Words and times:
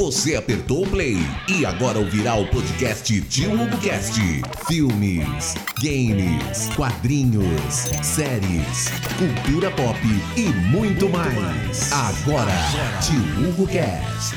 Você 0.00 0.34
apertou 0.34 0.82
o 0.82 0.88
play 0.88 1.18
e 1.46 1.66
agora 1.66 1.98
ouvirá 1.98 2.34
o 2.34 2.48
podcast 2.48 3.20
Tio 3.20 3.50
Cast. 3.82 4.18
Filmes, 4.66 5.54
games, 5.82 6.74
quadrinhos, 6.74 7.74
séries, 8.02 8.88
cultura 9.18 9.70
pop 9.70 9.98
e 10.38 10.44
muito 10.74 11.06
mais. 11.10 11.92
Agora, 11.92 12.50
Tio 13.02 13.50
Hugo 13.50 13.66
Cast. 13.66 14.36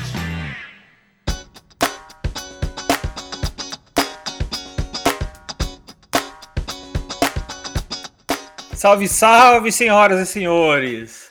Salve, 8.74 9.08
salve, 9.08 9.72
senhoras 9.72 10.28
e 10.28 10.30
senhores! 10.30 11.23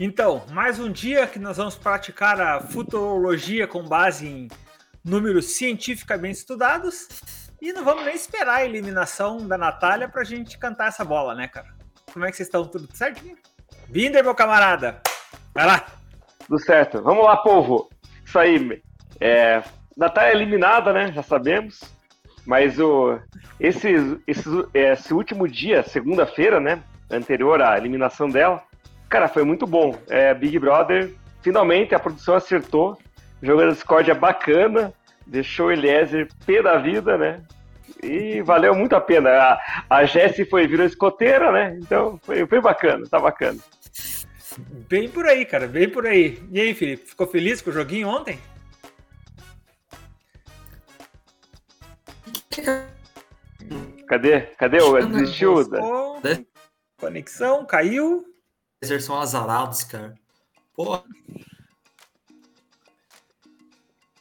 Então, 0.00 0.44
mais 0.52 0.78
um 0.78 0.92
dia 0.92 1.26
que 1.26 1.40
nós 1.40 1.56
vamos 1.56 1.74
praticar 1.74 2.40
a 2.40 2.60
futurologia 2.60 3.66
com 3.66 3.82
base 3.82 4.28
em 4.28 4.48
números 5.04 5.56
cientificamente 5.56 6.38
estudados 6.38 7.08
e 7.60 7.72
não 7.72 7.84
vamos 7.84 8.04
nem 8.04 8.14
esperar 8.14 8.58
a 8.58 8.64
eliminação 8.64 9.48
da 9.48 9.58
Natália 9.58 10.08
pra 10.08 10.22
gente 10.22 10.56
cantar 10.56 10.86
essa 10.86 11.04
bola, 11.04 11.34
né, 11.34 11.48
cara? 11.48 11.74
Como 12.12 12.24
é 12.24 12.30
que 12.30 12.36
vocês 12.36 12.46
estão? 12.46 12.64
Tudo 12.64 12.88
certinho? 12.96 13.36
Binder, 13.88 14.22
meu 14.22 14.36
camarada! 14.36 15.02
Vai 15.52 15.66
lá! 15.66 15.84
Tudo 16.46 16.60
certo. 16.60 17.02
Vamos 17.02 17.24
lá, 17.24 17.36
povo! 17.36 17.90
Isso 18.24 18.38
aí. 18.38 18.80
É, 19.20 19.64
Natália 19.96 20.30
é 20.30 20.36
eliminada, 20.36 20.92
né? 20.92 21.10
Já 21.12 21.24
sabemos. 21.24 21.80
Mas 22.46 22.78
o, 22.78 23.18
esse, 23.58 24.20
esse, 24.28 24.48
esse 24.72 25.12
último 25.12 25.48
dia, 25.48 25.82
segunda-feira, 25.82 26.60
né? 26.60 26.80
Anterior 27.10 27.60
à 27.60 27.76
eliminação 27.76 28.28
dela, 28.28 28.62
Cara, 29.08 29.28
foi 29.28 29.44
muito 29.44 29.66
bom. 29.66 29.96
É, 30.08 30.34
Big 30.34 30.58
Brother, 30.58 31.10
finalmente 31.42 31.94
a 31.94 31.98
produção 31.98 32.34
acertou. 32.34 32.98
O 33.42 33.46
jogo 33.46 33.62
da 33.62 33.70
Discord 33.70 34.10
é 34.10 34.14
bacana, 34.14 34.92
deixou 35.26 35.68
o 35.68 35.72
Eliezer 35.72 36.28
pé 36.44 36.62
da 36.62 36.76
vida, 36.78 37.16
né? 37.16 37.42
E 38.02 38.42
valeu 38.42 38.74
muito 38.74 38.94
a 38.94 39.00
pena. 39.00 39.30
A, 39.30 39.60
a 39.88 40.04
Jessie 40.04 40.44
foi, 40.44 40.66
virou 40.66 40.86
escoteira, 40.86 41.50
né? 41.50 41.78
Então 41.80 42.20
foi, 42.22 42.46
foi 42.46 42.60
bacana, 42.60 43.06
tá 43.08 43.18
bacana. 43.18 43.58
Bem 44.88 45.08
por 45.08 45.26
aí, 45.26 45.44
cara, 45.44 45.66
bem 45.66 45.88
por 45.88 46.06
aí. 46.06 46.42
E 46.50 46.60
aí, 46.60 46.74
Felipe, 46.74 47.06
ficou 47.06 47.26
feliz 47.26 47.62
com 47.62 47.70
o 47.70 47.72
joguinho 47.72 48.08
ontem? 48.08 48.38
Cadê? 54.08 54.40
Cadê 54.40 54.82
o 54.82 55.00
desistiu? 55.06 55.54
Conexão, 56.98 57.64
caiu. 57.64 58.24
Eles 58.80 59.04
são 59.04 59.20
azarados, 59.20 59.82
cara. 59.84 60.14
Pô. 60.74 61.02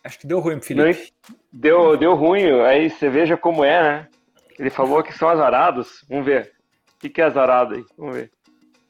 Acho 0.04 0.20
que 0.20 0.28
deu 0.28 0.40
ruim 0.40 0.58
pro 0.58 0.68
Felipe. 0.68 1.14
Deu, 1.52 1.98
deu 1.98 2.16
ruim, 2.16 2.62
aí 2.62 2.90
você 2.90 3.10
veja 3.10 3.38
como 3.38 3.64
é, 3.64 3.82
né? 3.82 4.10
Ele 4.58 4.70
falou 4.70 5.04
que 5.04 5.14
são 5.14 5.30
azarados. 5.30 6.04
Vamos 6.10 6.26
ver. 6.26 6.54
O 6.96 7.00
que, 7.00 7.10
que 7.10 7.22
é 7.22 7.26
azarado 7.26 7.76
aí? 7.76 7.86
Vamos 7.98 8.16
ver. 8.16 8.32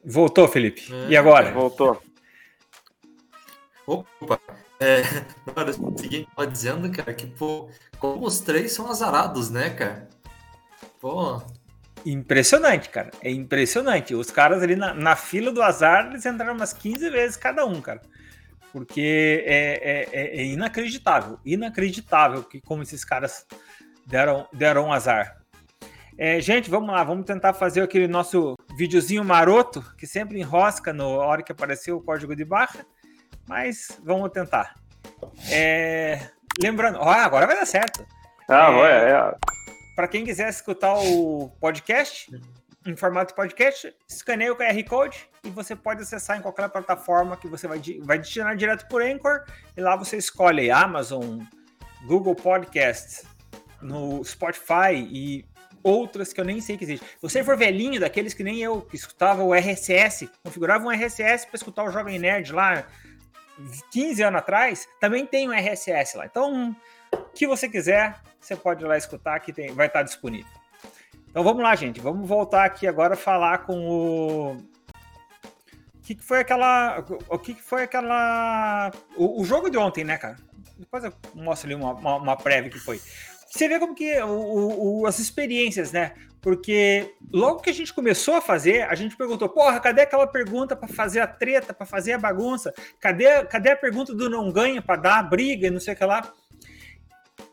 Voltou, 0.04 0.48
Felipe. 0.48 0.88
É. 0.92 1.10
E 1.10 1.16
agora? 1.16 1.52
Voltou. 1.52 2.00
Opa. 3.86 4.40
É, 4.80 5.02
o 5.80 5.98
seguinte, 5.98 6.28
tá 6.36 6.44
dizendo, 6.44 6.90
cara, 6.92 7.12
que, 7.12 7.26
pô, 7.26 7.68
como 7.98 8.26
os 8.26 8.40
três 8.40 8.72
são 8.72 8.88
azarados, 8.88 9.50
né, 9.50 9.70
cara? 9.70 10.08
Pô, 11.00 11.42
Impressionante, 12.04 12.88
cara. 12.88 13.10
É 13.22 13.30
impressionante. 13.30 14.14
Os 14.14 14.30
caras 14.30 14.62
ali 14.62 14.76
na, 14.76 14.94
na, 14.94 15.16
fila 15.16 15.50
do 15.52 15.62
azar, 15.62 16.06
eles 16.06 16.24
entraram 16.24 16.54
umas 16.54 16.72
15 16.72 17.10
vezes 17.10 17.36
cada 17.36 17.64
um, 17.64 17.80
cara. 17.80 18.00
Porque 18.72 19.44
é, 19.46 19.80
é, 19.82 20.08
é, 20.12 20.40
é 20.40 20.44
inacreditável. 20.44 21.38
Inacreditável 21.44 22.44
que 22.44 22.60
como 22.60 22.82
esses 22.82 23.04
caras 23.04 23.46
deram, 24.06 24.46
deram 24.52 24.86
um 24.86 24.92
azar. 24.92 25.38
É, 26.16 26.40
gente, 26.40 26.68
vamos 26.68 26.90
lá. 26.90 27.02
Vamos 27.04 27.24
tentar 27.24 27.54
fazer 27.54 27.82
aquele 27.82 28.08
nosso 28.08 28.56
videozinho 28.76 29.24
maroto, 29.24 29.82
que 29.96 30.06
sempre 30.06 30.40
enrosca 30.40 30.92
na 30.92 31.06
hora 31.06 31.42
que 31.42 31.52
apareceu 31.52 31.96
o 31.96 32.02
código 32.02 32.34
de 32.34 32.44
barra. 32.44 32.84
Mas 33.46 33.98
vamos 34.04 34.30
tentar. 34.30 34.74
É, 35.50 36.28
lembrando... 36.62 36.98
Ó, 36.98 37.08
agora 37.08 37.46
vai 37.46 37.56
dar 37.56 37.66
certo. 37.66 38.04
Ah, 38.48 38.70
é, 38.86 39.10
é. 39.10 39.57
Para 39.98 40.06
quem 40.06 40.24
quiser 40.24 40.48
escutar 40.48 40.94
o 40.94 41.48
podcast, 41.60 42.30
em 42.86 42.94
formato 42.94 43.34
podcast, 43.34 43.92
escaneie 44.08 44.48
o 44.48 44.54
QR 44.54 44.84
Code 44.88 45.28
e 45.42 45.50
você 45.50 45.74
pode 45.74 46.02
acessar 46.02 46.38
em 46.38 46.40
qualquer 46.40 46.68
plataforma 46.68 47.36
que 47.36 47.48
você 47.48 47.66
vai, 47.66 47.80
vai 48.02 48.16
destinar 48.16 48.56
direto 48.56 48.86
por 48.86 49.02
Anchor 49.02 49.44
e 49.76 49.80
lá 49.80 49.96
você 49.96 50.16
escolhe 50.16 50.70
Amazon, 50.70 51.40
Google 52.06 52.36
Podcasts, 52.36 53.24
no 53.82 54.22
Spotify 54.24 54.94
e 54.94 55.44
outras 55.82 56.32
que 56.32 56.40
eu 56.40 56.44
nem 56.44 56.60
sei 56.60 56.76
que 56.76 56.84
existe. 56.84 57.04
Se 57.04 57.20
você 57.20 57.42
for 57.42 57.56
velhinho, 57.56 57.98
daqueles 57.98 58.34
que 58.34 58.44
nem 58.44 58.62
eu, 58.62 58.82
que 58.82 58.94
escutava 58.94 59.42
o 59.42 59.52
RSS, 59.52 60.30
configurava 60.44 60.86
um 60.86 60.92
RSS 60.92 61.44
para 61.44 61.56
escutar 61.56 61.82
o 61.82 61.90
Jovem 61.90 62.20
Nerd 62.20 62.52
lá 62.52 62.86
15 63.90 64.22
anos 64.22 64.38
atrás, 64.38 64.88
também 65.00 65.26
tem 65.26 65.48
um 65.48 65.52
RSS 65.52 66.16
lá. 66.16 66.26
Então, 66.26 66.76
que 67.34 67.46
você 67.46 67.68
quiser, 67.68 68.20
você 68.40 68.56
pode 68.56 68.84
ir 68.84 68.86
lá 68.86 68.96
escutar 68.96 69.38
que 69.40 69.52
tem, 69.52 69.72
vai 69.72 69.86
estar 69.86 70.02
disponível. 70.02 70.50
Então 71.30 71.44
vamos 71.44 71.62
lá, 71.62 71.74
gente. 71.76 72.00
Vamos 72.00 72.28
voltar 72.28 72.64
aqui 72.64 72.86
agora 72.86 73.16
falar 73.16 73.58
com 73.58 73.88
o. 73.88 74.52
O 74.56 76.00
que, 76.02 76.16
foi 76.20 76.40
aquela. 76.40 77.04
O 77.28 77.38
que, 77.38 77.54
foi 77.54 77.82
aquela. 77.82 78.90
O, 79.16 79.42
o, 79.42 79.44
jogo 79.44 79.68
de 79.70 79.76
ontem, 79.76 80.04
né, 80.04 80.16
cara? 80.16 80.36
Depois 80.78 81.04
eu 81.04 81.12
mostro 81.34 81.68
ali 81.68 81.74
uma, 81.74 81.92
uma, 81.92 82.16
uma 82.16 82.36
prévia 82.36 82.70
que 82.70 82.78
foi. 82.78 83.00
Você 83.46 83.68
vê 83.68 83.78
como 83.78 83.94
que 83.94 84.20
o, 84.22 85.00
o, 85.00 85.06
as 85.06 85.18
experiências, 85.18 85.92
né? 85.92 86.14
Porque 86.40 87.14
logo 87.32 87.60
que 87.60 87.70
a 87.70 87.74
gente 87.74 87.92
começou 87.92 88.34
a 88.34 88.40
fazer, 88.40 88.82
a 88.82 88.94
gente 88.94 89.16
perguntou: 89.16 89.48
porra, 89.48 89.78
cadê 89.80 90.02
aquela 90.02 90.26
pergunta 90.26 90.74
para 90.74 90.88
fazer 90.88 91.20
a 91.20 91.26
treta, 91.26 91.74
para 91.74 91.86
fazer 91.86 92.12
a 92.12 92.18
bagunça? 92.18 92.72
Cadê, 92.98 93.44
cadê 93.44 93.70
a 93.70 93.76
pergunta 93.76 94.14
do 94.14 94.30
não 94.30 94.50
ganha 94.50 94.80
para 94.80 94.96
dar 95.00 95.22
briga 95.28 95.66
e 95.66 95.70
não 95.70 95.80
sei 95.80 95.94
o 95.94 95.96
que 95.96 96.04
lá? 96.04 96.32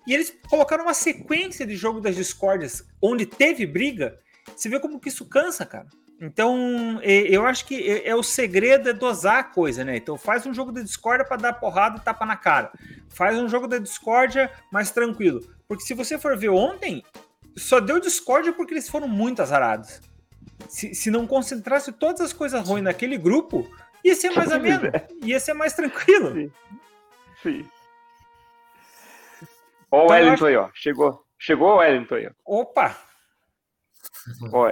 E 0.08 0.14
eles 0.14 0.34
colocaram 0.50 0.84
uma 0.84 0.94
sequência 0.94 1.66
de 1.66 1.76
jogo 1.76 2.00
das 2.00 2.16
discórdias 2.16 2.84
onde 3.02 3.26
teve 3.26 3.66
briga. 3.66 4.18
Você 4.56 4.70
vê 4.70 4.80
como 4.80 5.00
que 5.00 5.10
isso 5.10 5.26
cansa, 5.26 5.66
cara. 5.66 5.88
Então, 6.22 7.00
eu 7.04 7.46
acho 7.46 7.66
que 7.66 8.02
é, 8.06 8.16
o 8.16 8.24
segredo 8.24 8.90
é 8.90 8.94
dosar 8.94 9.38
a 9.38 9.44
coisa, 9.44 9.84
né? 9.84 9.98
Então, 9.98 10.18
faz 10.18 10.46
um 10.46 10.54
jogo 10.54 10.72
da 10.72 10.82
discórdia 10.82 11.26
para 11.26 11.38
dar 11.38 11.54
porrada 11.54 11.98
e 11.98 12.02
tapa 12.02 12.26
na 12.26 12.38
cara. 12.38 12.72
Faz 13.10 13.38
um 13.38 13.50
jogo 13.50 13.68
da 13.68 13.78
discórdia 13.78 14.50
mais 14.72 14.92
tranquilo. 14.92 15.42
Porque 15.68 15.84
se 15.84 15.94
você 15.94 16.18
for 16.18 16.38
ver 16.38 16.50
ontem, 16.50 17.04
só 17.58 17.80
deu 17.80 18.00
discórdia 18.00 18.54
porque 18.54 18.74
eles 18.74 18.88
foram 18.88 19.08
muito 19.08 19.42
azarados. 19.42 20.00
Se, 20.70 20.96
se 20.96 21.12
não 21.12 21.28
concentrasse 21.28 21.92
todas 21.92 22.22
as 22.22 22.32
coisas 22.32 22.66
ruins 22.66 22.84
naquele 22.84 23.18
grupo, 23.18 23.70
ia 24.04 24.16
ser 24.16 24.30
mais 24.30 24.52
ameno, 24.54 24.90
ia 25.22 25.40
ser 25.40 25.54
mais 25.54 25.74
tranquilo. 25.74 26.34
Sim. 26.34 26.52
Sim. 27.44 27.66
Ó 29.92 30.02
o 30.02 30.06
então, 30.06 30.16
Wellington 30.16 30.46
aí, 30.46 30.58
ó. 30.58 30.70
Chegou. 30.74 31.26
Chegou 31.38 31.74
o 31.74 31.78
Wellington 31.78 32.16
aí, 32.16 32.28
ó. 32.28 32.62
Opa! 32.62 32.96
Ó, 34.52 34.72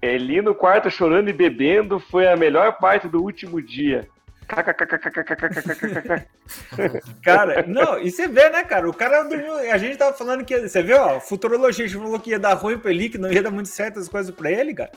Eli 0.00 0.42
no 0.42 0.54
quarto 0.54 0.90
chorando 0.90 1.28
e 1.28 1.32
bebendo 1.32 2.00
foi 2.00 2.26
a 2.26 2.36
melhor 2.36 2.78
parte 2.78 3.08
do 3.08 3.22
último 3.22 3.62
dia. 3.62 4.08
cara, 7.22 7.64
não, 7.66 7.98
e 7.98 8.10
você 8.10 8.28
vê, 8.28 8.50
né, 8.50 8.62
cara? 8.64 8.86
O 8.88 8.92
cara 8.92 9.22
dormiu. 9.22 9.54
A 9.72 9.78
gente 9.78 9.96
tava 9.96 10.12
falando 10.12 10.44
que. 10.44 10.68
Você 10.68 10.82
viu, 10.82 10.98
ó, 10.98 11.18
futurologia, 11.20 11.88
falou 11.88 12.20
que 12.20 12.28
ia 12.30 12.38
dar 12.38 12.52
ruim 12.54 12.78
pra 12.78 12.90
ele, 12.90 13.08
que 13.08 13.16
não 13.16 13.32
ia 13.32 13.42
dar 13.42 13.50
muito 13.50 13.68
certo 13.68 13.98
as 13.98 14.08
coisas 14.08 14.34
pra 14.34 14.50
ele, 14.50 14.74
cara. 14.74 14.90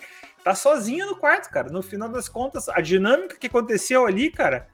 Tá 0.44 0.56
sozinho 0.56 1.06
no 1.06 1.16
quarto, 1.16 1.50
cara. 1.50 1.70
No 1.70 1.82
final 1.82 2.10
das 2.10 2.28
contas, 2.28 2.68
a 2.68 2.82
dinâmica 2.82 3.38
que 3.38 3.48
aconteceu 3.48 4.06
ali, 4.06 4.30
cara, 4.30 4.68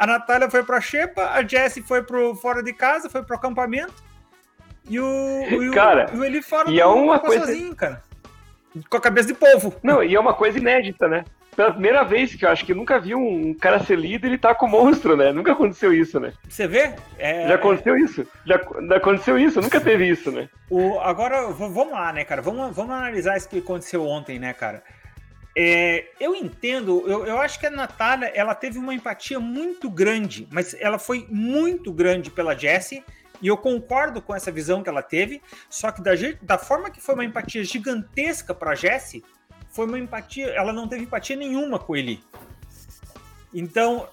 a 0.00 0.06
Natália 0.06 0.48
foi 0.48 0.62
pra 0.62 0.80
Xepa, 0.80 1.28
a 1.28 1.46
Jessie 1.46 1.82
foi 1.82 2.02
pro 2.02 2.34
fora 2.34 2.62
de 2.62 2.72
casa, 2.72 3.10
foi 3.10 3.22
pro 3.22 3.36
acampamento. 3.36 3.92
E 4.88 4.98
o, 4.98 5.04
o, 5.04 5.70
cara, 5.72 6.10
o, 6.14 6.20
o 6.20 6.24
Eli 6.24 6.40
fora 6.40 6.70
e 6.70 6.80
é 6.80 6.86
uma 6.86 7.18
coisa... 7.18 7.44
sozinho, 7.44 7.76
cara. 7.76 8.02
Com 8.88 8.96
a 8.96 9.00
cabeça 9.00 9.28
de 9.28 9.34
povo. 9.34 9.74
Não, 9.82 10.02
e 10.02 10.14
é 10.14 10.18
uma 10.18 10.32
coisa 10.32 10.56
inédita, 10.56 11.06
né? 11.06 11.22
Pela 11.54 11.72
primeira 11.72 12.02
vez 12.02 12.34
que 12.34 12.46
eu 12.46 12.48
acho 12.48 12.64
que 12.64 12.72
eu 12.72 12.76
nunca 12.76 12.98
vi 12.98 13.14
um 13.14 13.52
cara 13.52 13.78
ser 13.80 13.98
líder 13.98 14.32
e 14.32 14.38
tá 14.38 14.54
com 14.54 14.66
monstro, 14.66 15.18
né? 15.18 15.34
Nunca 15.34 15.52
aconteceu 15.52 15.92
isso, 15.92 16.18
né? 16.18 16.32
Você 16.48 16.66
vê? 16.66 16.94
É... 17.18 17.48
Já 17.48 17.56
aconteceu 17.56 17.98
isso. 17.98 18.26
Já, 18.46 18.58
já, 18.88 18.96
aconteceu 18.96 19.38
isso, 19.38 19.60
nunca 19.60 19.82
teve 19.82 20.08
isso, 20.08 20.32
né? 20.32 20.48
O, 20.70 20.98
agora, 21.00 21.48
vamos 21.48 21.90
lá, 21.90 22.10
né, 22.10 22.24
cara? 22.24 22.40
Vamos, 22.40 22.74
vamos 22.74 22.94
analisar 22.94 23.36
isso 23.36 23.50
que 23.50 23.58
aconteceu 23.58 24.06
ontem, 24.06 24.38
né, 24.38 24.54
cara? 24.54 24.82
É, 25.56 26.06
eu 26.20 26.34
entendo, 26.34 27.02
eu, 27.06 27.26
eu 27.26 27.38
acho 27.38 27.58
que 27.58 27.66
a 27.66 27.70
Natália 27.70 28.28
ela 28.34 28.54
teve 28.54 28.78
uma 28.78 28.94
empatia 28.94 29.40
muito 29.40 29.90
grande, 29.90 30.46
mas 30.50 30.74
ela 30.78 30.98
foi 30.98 31.26
muito 31.28 31.92
grande 31.92 32.30
pela 32.30 32.56
Jessie, 32.56 33.04
e 33.42 33.48
eu 33.48 33.56
concordo 33.56 34.20
com 34.22 34.34
essa 34.34 34.50
visão 34.50 34.82
que 34.82 34.88
ela 34.88 35.02
teve, 35.02 35.42
só 35.68 35.90
que 35.90 36.02
da, 36.02 36.12
da 36.42 36.58
forma 36.58 36.90
que 36.90 37.00
foi 37.00 37.14
uma 37.14 37.24
empatia 37.24 37.64
gigantesca 37.64 38.54
para 38.54 38.74
Jessie, 38.74 39.24
foi 39.70 39.86
uma 39.86 39.98
empatia, 39.98 40.48
ela 40.48 40.72
não 40.72 40.86
teve 40.86 41.04
empatia 41.04 41.36
nenhuma 41.36 41.78
com 41.78 41.96
ele. 41.96 42.22
Então, 43.52 44.08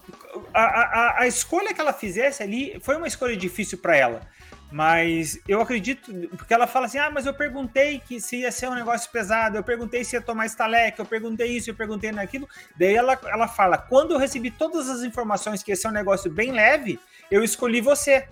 a, 0.52 0.62
a, 0.62 1.22
a 1.22 1.26
escolha 1.26 1.72
que 1.72 1.80
ela 1.80 1.92
fizesse 1.92 2.42
ali 2.42 2.80
foi 2.80 2.96
uma 2.96 3.06
escolha 3.06 3.36
difícil 3.36 3.78
para 3.78 3.96
ela. 3.96 4.20
Mas 4.70 5.40
eu 5.48 5.60
acredito, 5.62 6.12
porque 6.36 6.52
ela 6.52 6.66
fala 6.66 6.86
assim: 6.86 6.98
ah, 6.98 7.10
mas 7.10 7.24
eu 7.24 7.32
perguntei 7.32 8.00
que 8.00 8.20
se 8.20 8.38
ia 8.38 8.52
ser 8.52 8.68
um 8.68 8.74
negócio 8.74 9.10
pesado, 9.10 9.56
eu 9.56 9.64
perguntei 9.64 10.04
se 10.04 10.14
ia 10.14 10.20
tomar 10.20 10.44
estaleca, 10.44 11.00
eu 11.00 11.06
perguntei 11.06 11.56
isso, 11.56 11.70
eu 11.70 11.74
perguntei 11.74 12.12
naquilo. 12.12 12.46
Daí 12.78 12.94
ela, 12.94 13.18
ela 13.26 13.48
fala: 13.48 13.78
quando 13.78 14.12
eu 14.12 14.18
recebi 14.18 14.50
todas 14.50 14.88
as 14.88 15.02
informações 15.02 15.62
que 15.62 15.72
ia 15.72 15.76
ser 15.76 15.88
um 15.88 15.92
negócio 15.92 16.30
bem 16.30 16.52
leve, 16.52 17.00
eu 17.30 17.42
escolhi 17.42 17.80
você. 17.80 18.28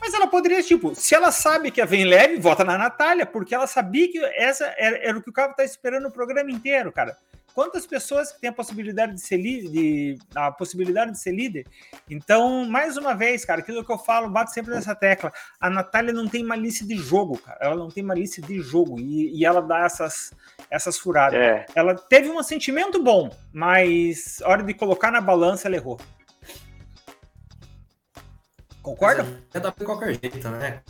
Mas 0.00 0.14
ela 0.14 0.28
poderia, 0.28 0.62
tipo, 0.62 0.94
se 0.94 1.14
ela 1.14 1.32
sabe 1.32 1.72
que 1.72 1.80
é 1.80 1.86
bem 1.86 2.04
leve, 2.04 2.36
vota 2.36 2.62
na 2.62 2.78
Natália, 2.78 3.26
porque 3.26 3.54
ela 3.54 3.66
sabia 3.66 4.08
que 4.10 4.18
essa 4.36 4.64
era, 4.78 4.96
era 4.98 5.18
o 5.18 5.22
que 5.22 5.30
o 5.30 5.32
cara 5.32 5.52
tá 5.52 5.64
esperando 5.64 6.06
o 6.06 6.12
programa 6.12 6.50
inteiro, 6.50 6.92
cara 6.92 7.16
quantas 7.58 7.84
pessoas 7.84 8.30
que 8.30 8.40
têm 8.40 8.50
a 8.50 8.52
possibilidade 8.52 9.14
de 9.14 9.20
ser 9.20 9.36
líder, 9.36 10.16
a 10.32 10.52
possibilidade 10.52 11.10
de 11.10 11.18
ser 11.18 11.32
líder. 11.32 11.66
Então, 12.08 12.64
mais 12.64 12.96
uma 12.96 13.14
vez, 13.14 13.44
cara, 13.44 13.62
aquilo 13.62 13.84
que 13.84 13.90
eu 13.90 13.98
falo, 13.98 14.30
bato 14.30 14.52
sempre 14.52 14.72
nessa 14.72 14.94
tecla. 14.94 15.32
A 15.58 15.68
Natália 15.68 16.12
não 16.12 16.28
tem 16.28 16.44
malícia 16.44 16.86
de 16.86 16.94
jogo, 16.94 17.36
cara. 17.36 17.58
Ela 17.60 17.74
não 17.74 17.88
tem 17.88 18.04
malícia 18.04 18.40
de 18.40 18.60
jogo 18.60 19.00
e, 19.00 19.36
e 19.36 19.44
ela 19.44 19.60
dá 19.60 19.80
essas 19.80 20.32
essas 20.70 20.98
furadas. 20.98 21.36
É. 21.36 21.66
Ela 21.74 21.96
teve 21.96 22.30
um 22.30 22.40
sentimento 22.44 23.02
bom, 23.02 23.28
mas 23.52 24.40
hora 24.44 24.62
de 24.62 24.72
colocar 24.72 25.10
na 25.10 25.20
balança 25.20 25.66
ela 25.66 25.74
errou. 25.74 25.98
Concorda? 28.80 29.26
É 29.52 29.58
da 29.58 29.72
qualquer 29.72 30.10
jeito, 30.14 30.48
né? 30.48 30.80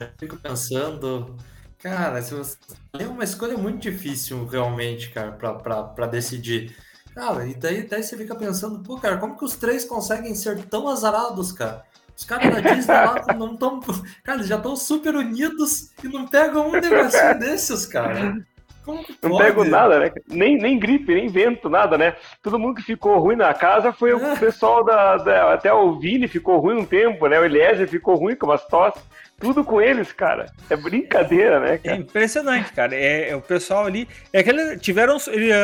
Eu 0.00 0.08
fico 0.18 0.36
pensando, 0.38 1.36
Cara, 1.84 2.22
se 2.22 2.32
você... 2.32 2.56
é 2.98 3.06
uma 3.06 3.24
escolha 3.24 3.58
muito 3.58 3.82
difícil, 3.82 4.46
realmente, 4.46 5.10
cara, 5.10 5.32
pra, 5.32 6.06
decidir. 6.06 6.74
Cara, 7.14 7.46
e 7.46 7.54
daí, 7.54 7.86
daí 7.86 8.02
você 8.02 8.16
fica 8.16 8.34
pensando, 8.34 8.82
pô, 8.82 8.98
cara, 8.98 9.18
como 9.18 9.36
que 9.36 9.44
os 9.44 9.54
três 9.54 9.84
conseguem 9.84 10.34
ser 10.34 10.64
tão 10.64 10.88
azarados, 10.88 11.52
cara? 11.52 11.84
Os 12.16 12.24
caras 12.24 12.54
da 12.54 12.74
Disney 12.74 12.94
lá 12.94 13.26
não 13.36 13.52
estão. 13.52 13.80
Cara, 14.22 14.38
eles 14.38 14.48
já 14.48 14.56
estão 14.56 14.74
super 14.74 15.14
unidos 15.14 15.90
e 16.02 16.08
não 16.08 16.26
pegam 16.26 16.68
um 16.68 16.72
negocinho 16.72 17.38
desses, 17.38 17.84
cara. 17.84 18.42
Como 18.84 19.02
que 19.02 19.16
Não 19.22 19.38
pego 19.38 19.64
nada, 19.64 19.98
né? 19.98 20.12
Nem, 20.28 20.58
nem 20.58 20.78
gripe, 20.78 21.14
nem 21.14 21.28
vento, 21.28 21.68
nada, 21.68 21.96
né? 21.96 22.14
Todo 22.42 22.58
mundo 22.58 22.76
que 22.76 22.82
ficou 22.82 23.18
ruim 23.18 23.36
na 23.36 23.54
casa 23.54 23.92
foi 23.92 24.10
é. 24.10 24.14
o 24.14 24.36
pessoal 24.38 24.84
da, 24.84 25.16
da, 25.16 25.54
Até 25.54 25.72
o 25.72 25.98
Vini 25.98 26.28
ficou 26.28 26.58
ruim 26.58 26.78
um 26.80 26.84
tempo, 26.84 27.26
né? 27.26 27.38
O 27.38 27.44
Eliezer 27.44 27.88
ficou 27.88 28.14
ruim 28.14 28.36
com 28.36 28.46
umas 28.46 28.64
tosse 28.66 29.00
tudo 29.38 29.64
com 29.64 29.80
eles, 29.80 30.12
cara. 30.12 30.46
É 30.70 30.76
brincadeira, 30.76 31.60
né, 31.60 31.78
cara? 31.78 31.96
É 31.96 32.00
impressionante, 32.00 32.72
cara. 32.72 32.94
É, 32.94 33.30
é 33.30 33.36
o 33.36 33.42
pessoal 33.42 33.84
ali. 33.84 34.08
É 34.32 34.42
que 34.42 34.50
eles 34.50 34.80
tiveram. 34.80 35.16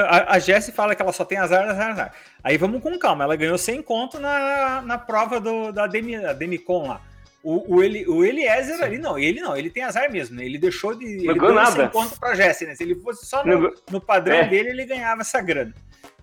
A, 0.08 0.34
a 0.34 0.38
Jessie 0.38 0.72
fala 0.72 0.94
que 0.94 1.00
ela 1.00 1.12
só 1.12 1.24
tem 1.24 1.38
azar, 1.38 1.68
azar, 1.68 1.90
azar. 1.92 2.12
Aí 2.42 2.56
vamos 2.58 2.82
com 2.82 2.98
calma. 2.98 3.24
Ela 3.24 3.36
ganhou 3.36 3.56
100 3.56 3.82
conto 3.82 4.18
na, 4.18 4.82
na 4.82 4.98
prova 4.98 5.40
do, 5.40 5.72
da, 5.72 5.86
Demi, 5.86 6.20
da 6.20 6.32
Demicon 6.32 6.88
lá. 6.88 7.00
O, 7.42 7.76
o, 7.76 7.82
Eli, 7.82 8.06
o 8.06 8.22
Eliezer 8.22 8.76
Sim. 8.76 8.82
ali, 8.82 8.98
não, 8.98 9.18
ele 9.18 9.40
não, 9.40 9.56
ele 9.56 9.70
tem 9.70 9.82
azar 9.82 10.10
mesmo, 10.12 10.36
né? 10.36 10.44
Ele 10.44 10.58
deixou 10.58 10.94
de. 10.94 11.06
Não 11.06 11.30
ele 11.30 11.38
ganhou 11.38 11.54
nada. 11.54 11.70
100 11.70 11.88
conto 11.88 12.20
pra 12.20 12.34
Jessie, 12.34 12.66
né? 12.66 12.74
Se 12.74 12.82
ele 12.82 12.94
fosse 12.96 13.24
só 13.24 13.44
no, 13.44 13.72
no 13.90 14.00
padrão 14.00 14.36
é. 14.36 14.46
dele, 14.46 14.70
ele 14.70 14.84
ganhava 14.84 15.22
essa 15.22 15.40
grana. 15.40 15.72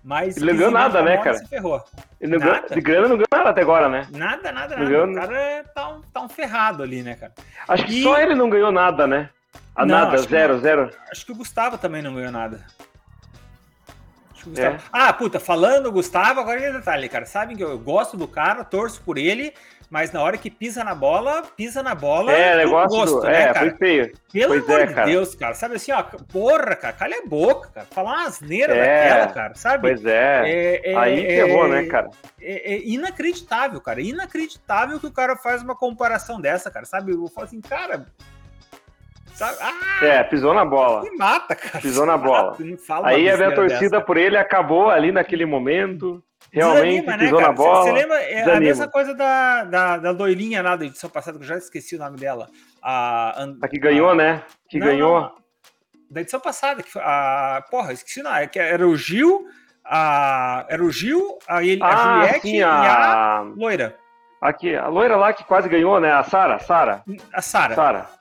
Mas 0.02 0.36
ele 0.36 0.52
não 0.52 0.56
ganhou 0.56 0.70
nada, 0.70 1.02
né, 1.02 1.16
cara? 1.18 1.38
Se 1.38 1.48
ferrou. 1.48 1.84
Ele 2.20 2.32
não 2.32 2.38
ganhou, 2.38 2.68
de 2.70 2.80
grana 2.80 3.08
não 3.08 3.16
ganhou 3.16 3.28
nada 3.32 3.50
até 3.50 3.60
agora, 3.62 3.88
né? 3.88 4.06
Nada, 4.10 4.52
nada, 4.52 4.76
nada. 4.76 4.88
Ganhou... 4.88 5.10
O 5.10 5.14
cara 5.14 5.64
tá 5.74 5.88
um, 5.88 6.00
tá 6.02 6.20
um 6.22 6.28
ferrado 6.28 6.82
ali, 6.82 7.02
né, 7.02 7.16
cara? 7.16 7.32
Acho 7.66 7.84
que 7.84 8.02
só 8.02 8.18
ele 8.20 8.34
não 8.34 8.48
ganhou 8.48 8.70
nada, 8.70 9.06
né? 9.06 9.28
A 9.74 9.84
não, 9.84 9.94
nada, 9.94 10.16
zero, 10.18 10.54
que, 10.54 10.60
zero. 10.60 10.90
Acho 11.10 11.26
que 11.26 11.32
o 11.32 11.36
Gustavo 11.36 11.78
também 11.78 12.00
não 12.00 12.14
ganhou 12.14 12.32
nada. 12.32 12.64
É. 14.56 14.78
Ah, 14.92 15.12
puta, 15.12 15.38
falando 15.38 15.92
Gustavo, 15.92 16.40
agora 16.40 16.60
é 16.60 16.72
detalhe, 16.72 17.08
cara. 17.08 17.26
Sabem 17.26 17.56
que 17.56 17.62
eu 17.62 17.78
gosto 17.78 18.16
do 18.16 18.26
cara, 18.26 18.64
torço 18.64 19.02
por 19.02 19.18
ele, 19.18 19.52
mas 19.90 20.12
na 20.12 20.22
hora 20.22 20.36
que 20.36 20.50
pisa 20.50 20.84
na 20.84 20.94
bola, 20.94 21.42
pisa 21.56 21.82
na 21.82 21.94
bola. 21.94 22.30
É, 22.30 22.56
negócio 22.56 22.98
gosto, 22.98 23.20
do... 23.20 23.26
né, 23.26 23.42
é, 23.42 23.52
cara? 23.52 23.58
foi 23.60 23.70
feio. 23.78 24.12
Pelo 24.30 24.48
pois 24.48 24.64
amor 24.64 24.80
é, 24.80 24.86
de 24.86 24.94
cara. 24.94 25.06
Deus, 25.06 25.34
cara. 25.34 25.54
Sabe 25.54 25.76
assim, 25.76 25.92
ó, 25.92 26.02
porra, 26.02 26.76
cara, 26.76 26.92
calha 26.92 27.22
a 27.24 27.26
boca, 27.26 27.70
cara. 27.70 27.86
Falar 27.90 28.10
uma 28.10 28.26
asneira 28.26 28.74
é, 28.74 29.08
daquela, 29.08 29.32
cara, 29.32 29.54
sabe? 29.54 29.88
Pois 29.88 30.04
é. 30.04 30.42
é, 30.44 30.92
é 30.92 30.96
Aí 30.96 31.26
ferrou, 31.26 31.68
né, 31.68 31.86
cara? 31.86 32.10
É, 32.38 32.74
é, 32.74 32.82
inacreditável, 32.86 33.80
cara. 33.80 34.02
Inacreditável 34.02 35.00
que 35.00 35.06
o 35.06 35.12
cara 35.12 35.36
faz 35.36 35.62
uma 35.62 35.74
comparação 35.74 36.38
dessa, 36.38 36.70
cara, 36.70 36.84
sabe? 36.84 37.12
Eu 37.12 37.26
falo 37.28 37.46
assim, 37.46 37.60
cara. 37.60 38.06
Sabe? 39.32 39.56
Ah, 39.60 40.04
é, 40.04 40.24
pisou 40.24 40.52
na 40.52 40.64
bola. 40.66 41.02
Me 41.02 41.16
mata, 41.16 41.54
cara. 41.54 41.80
Pisou 41.80 42.04
na 42.04 42.18
bola. 42.18 42.56
Aí 43.04 43.30
a 43.30 43.54
torcida 43.54 43.90
dessa. 43.90 44.00
por 44.04 44.18
ele 44.18 44.36
acabou 44.36 44.90
ali 44.90 45.12
naquele 45.12 45.46
momento. 45.46 46.22
Realmente 46.52 47.00
Desanima, 47.00 47.16
né, 47.16 47.24
pisou 47.24 47.40
né, 47.40 47.46
na 47.46 47.52
bola. 47.52 47.82
Você 47.82 47.92
lembra? 47.92 48.22
É 48.22 48.34
Desanima. 48.36 48.56
a 48.56 48.60
mesma 48.60 48.88
coisa 48.88 49.14
da, 49.14 49.64
da, 49.64 49.96
da 49.98 50.10
loirinha 50.10 50.62
lá 50.62 50.76
da 50.76 50.86
edição 50.86 51.10
passada, 51.10 51.38
que 51.38 51.44
eu 51.44 51.48
já 51.48 51.56
esqueci 51.56 51.96
o 51.96 51.98
nome 51.98 52.16
dela. 52.16 52.48
A, 52.82 53.46
a 53.60 53.68
que 53.68 53.78
ganhou, 53.78 54.10
a, 54.10 54.14
né? 54.14 54.42
Que 54.68 54.78
não, 54.78 54.86
ganhou. 54.86 55.20
Não, 55.20 55.34
da 56.10 56.20
edição 56.20 56.40
passada, 56.40 56.82
que 56.82 56.90
a. 56.98 57.64
Porra, 57.70 57.92
esqueci 57.92 58.20
o 58.20 58.24
nome. 58.24 58.42
É 58.42 58.46
que 58.46 58.58
era 58.58 58.86
o 58.86 58.96
Gil, 58.96 59.46
a. 59.84 60.64
Era 60.68 60.82
o 60.82 60.90
Gil, 60.90 61.38
a, 61.46 61.62
ele, 61.62 61.82
ah, 61.82 61.88
a 61.88 61.96
Juliette 61.96 62.40
sim, 62.40 62.62
a... 62.62 62.82
e 62.82 62.86
a 62.86 63.40
loira. 63.56 63.96
Aqui, 64.40 64.74
a 64.74 64.86
loira 64.86 65.16
lá 65.16 65.32
que 65.32 65.44
quase 65.44 65.68
ganhou, 65.68 66.00
né? 66.00 66.12
A 66.12 66.22
Sara, 66.22 66.58
Sara. 66.60 67.02
A 67.32 67.42
Sara. 67.42 67.74
Sara. 67.74 68.17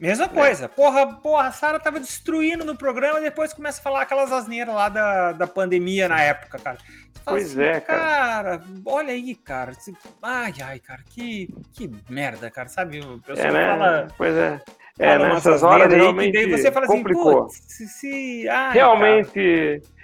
Mesma 0.00 0.28
coisa. 0.28 0.64
É. 0.64 0.68
Porra, 0.68 1.06
porra, 1.06 1.48
a 1.48 1.52
Sara 1.52 1.78
tava 1.78 2.00
destruindo 2.00 2.64
no 2.64 2.74
programa 2.74 3.20
e 3.20 3.24
depois 3.24 3.52
começa 3.52 3.80
a 3.80 3.82
falar 3.82 4.02
aquelas 4.02 4.32
asneiras 4.32 4.74
lá 4.74 4.88
da, 4.88 5.32
da 5.32 5.46
pandemia 5.46 6.08
na 6.08 6.22
época, 6.22 6.58
cara. 6.58 6.78
Pois 7.22 7.50
assim, 7.50 7.62
é, 7.62 7.80
cara. 7.80 8.00
Cara, 8.00 8.62
olha 8.86 9.12
aí, 9.12 9.34
cara. 9.34 9.72
Ai, 10.22 10.54
ai, 10.64 10.78
cara, 10.78 11.02
que, 11.04 11.54
que 11.74 11.90
merda, 12.08 12.50
cara. 12.50 12.68
Sabe? 12.68 13.00
O 13.00 13.20
pessoal 13.20 13.48
é, 13.48 13.52
né? 13.52 13.68
fala. 13.68 14.08
Pois 14.16 14.34
é. 14.34 14.60
É, 14.98 15.18
nessas 15.18 15.62
horas 15.62 15.92
realmente. 15.92 16.36
Aí, 16.36 16.50
você 16.50 16.72
fala 16.72 16.86
assim, 16.86 16.96
complicou. 16.96 17.44
assim, 17.44 17.62
se, 17.68 17.88
se... 17.88 18.48
Ai, 18.48 18.72
realmente. 18.72 19.82
Cara. 19.82 19.99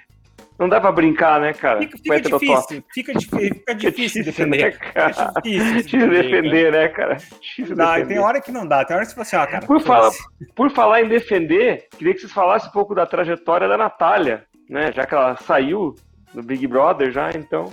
Não 0.58 0.68
dá 0.68 0.80
pra 0.80 0.90
brincar, 0.90 1.38
né, 1.38 1.52
cara? 1.52 1.80
Fica, 1.80 1.98
fica 1.98 2.20
difícil, 2.20 2.84
fica, 2.92 3.12
difícil, 3.12 3.54
fica 3.54 3.74
difícil 3.74 4.24
defender. 4.24 4.64
Né, 4.64 4.70
cara? 4.70 5.32
É 5.36 5.40
difícil, 5.42 6.08
defender, 6.08 6.72
né, 6.72 6.88
cara? 6.88 7.16
Difícil 7.16 7.76
não, 7.76 7.86
defender. 7.86 8.06
tem 8.06 8.18
hora 8.18 8.40
que 8.40 8.50
não 8.50 8.66
dá, 8.66 8.84
tem 8.84 8.96
hora 8.96 9.04
que 9.04 9.12
você 9.12 9.14
fala 9.14 9.26
assim, 9.26 9.36
ó, 9.36 9.52
cara. 9.52 9.66
Por, 9.66 9.80
fala, 9.80 10.10
por 10.54 10.70
falar 10.70 11.02
em 11.02 11.08
defender, 11.08 11.88
queria 11.98 12.14
que 12.14 12.20
vocês 12.20 12.32
falassem 12.32 12.70
um 12.70 12.72
pouco 12.72 12.94
da 12.94 13.04
trajetória 13.04 13.68
da 13.68 13.76
Natália, 13.76 14.44
né? 14.68 14.90
Já 14.92 15.04
que 15.04 15.14
ela 15.14 15.36
saiu 15.36 15.94
do 16.32 16.42
Big 16.42 16.66
Brother 16.66 17.12
já, 17.12 17.30
então. 17.30 17.70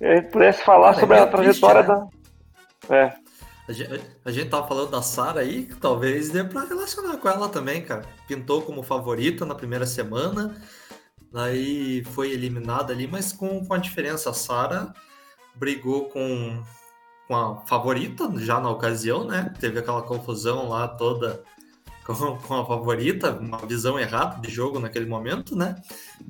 É, 0.00 0.20
pudesse 0.20 0.64
falar 0.64 0.94
cara, 0.94 1.00
sobre 1.00 1.16
é 1.16 1.20
a 1.20 1.26
trajetória 1.26 1.82
triste, 1.82 2.00
né? 2.00 2.08
da. 2.88 2.96
É. 2.96 3.14
A 3.68 3.72
gente, 3.72 4.00
a 4.24 4.30
gente 4.30 4.50
tava 4.50 4.66
falando 4.66 4.90
da 4.90 5.02
Sara 5.02 5.40
aí, 5.40 5.64
que 5.64 5.76
talvez 5.76 6.30
dê 6.30 6.42
pra 6.42 6.64
relacionar 6.64 7.16
com 7.16 7.28
ela 7.28 7.48
também, 7.48 7.82
cara. 7.82 8.02
Pintou 8.26 8.62
como 8.62 8.82
favorita 8.82 9.46
na 9.46 9.54
primeira 9.54 9.86
semana 9.86 10.56
Daí 11.32 12.04
foi 12.04 12.30
eliminada 12.30 12.92
ali, 12.92 13.06
mas 13.06 13.32
com, 13.32 13.64
com 13.64 13.72
a 13.72 13.78
diferença. 13.78 14.30
A 14.30 14.34
Sara 14.34 14.92
brigou 15.54 16.10
com, 16.10 16.62
com 17.26 17.34
a 17.34 17.56
favorita 17.66 18.30
já 18.36 18.60
na 18.60 18.68
ocasião, 18.68 19.24
né? 19.24 19.52
Teve 19.58 19.78
aquela 19.78 20.02
confusão 20.02 20.68
lá 20.68 20.86
toda 20.86 21.42
com, 22.04 22.36
com 22.36 22.54
a 22.54 22.66
favorita, 22.66 23.30
uma 23.30 23.58
visão 23.58 23.98
errada 23.98 24.40
de 24.40 24.52
jogo 24.52 24.78
naquele 24.78 25.06
momento, 25.06 25.56
né? 25.56 25.76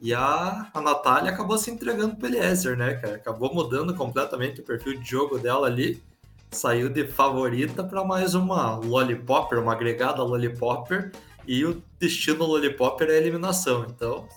E 0.01 0.15
a, 0.15 0.71
a 0.73 0.81
Natália 0.81 1.33
acabou 1.33 1.59
se 1.59 1.71
entregando 1.71 2.15
pro 2.15 2.29
Eliezer, 2.29 2.77
né, 2.77 2.95
cara? 2.95 3.17
Acabou 3.17 3.53
mudando 3.53 3.95
completamente 3.95 4.61
o 4.61 4.65
perfil 4.65 5.01
de 5.01 5.11
jogo 5.11 5.37
dela 5.37 5.67
ali. 5.67 6.01
Saiu 6.53 6.89
de 6.89 7.09
favorita 7.09 7.83
para 7.83 8.05
mais 8.05 8.35
uma 8.35 8.77
Lollipopper, 8.77 9.59
uma 9.59 9.73
agregada 9.73 10.23
Lollipopper. 10.23 11.11
E 11.45 11.65
o 11.65 11.83
destino 11.99 12.45
Lollipopper 12.45 13.09
é 13.09 13.15
a 13.15 13.17
eliminação. 13.17 13.85
Então, 13.89 14.29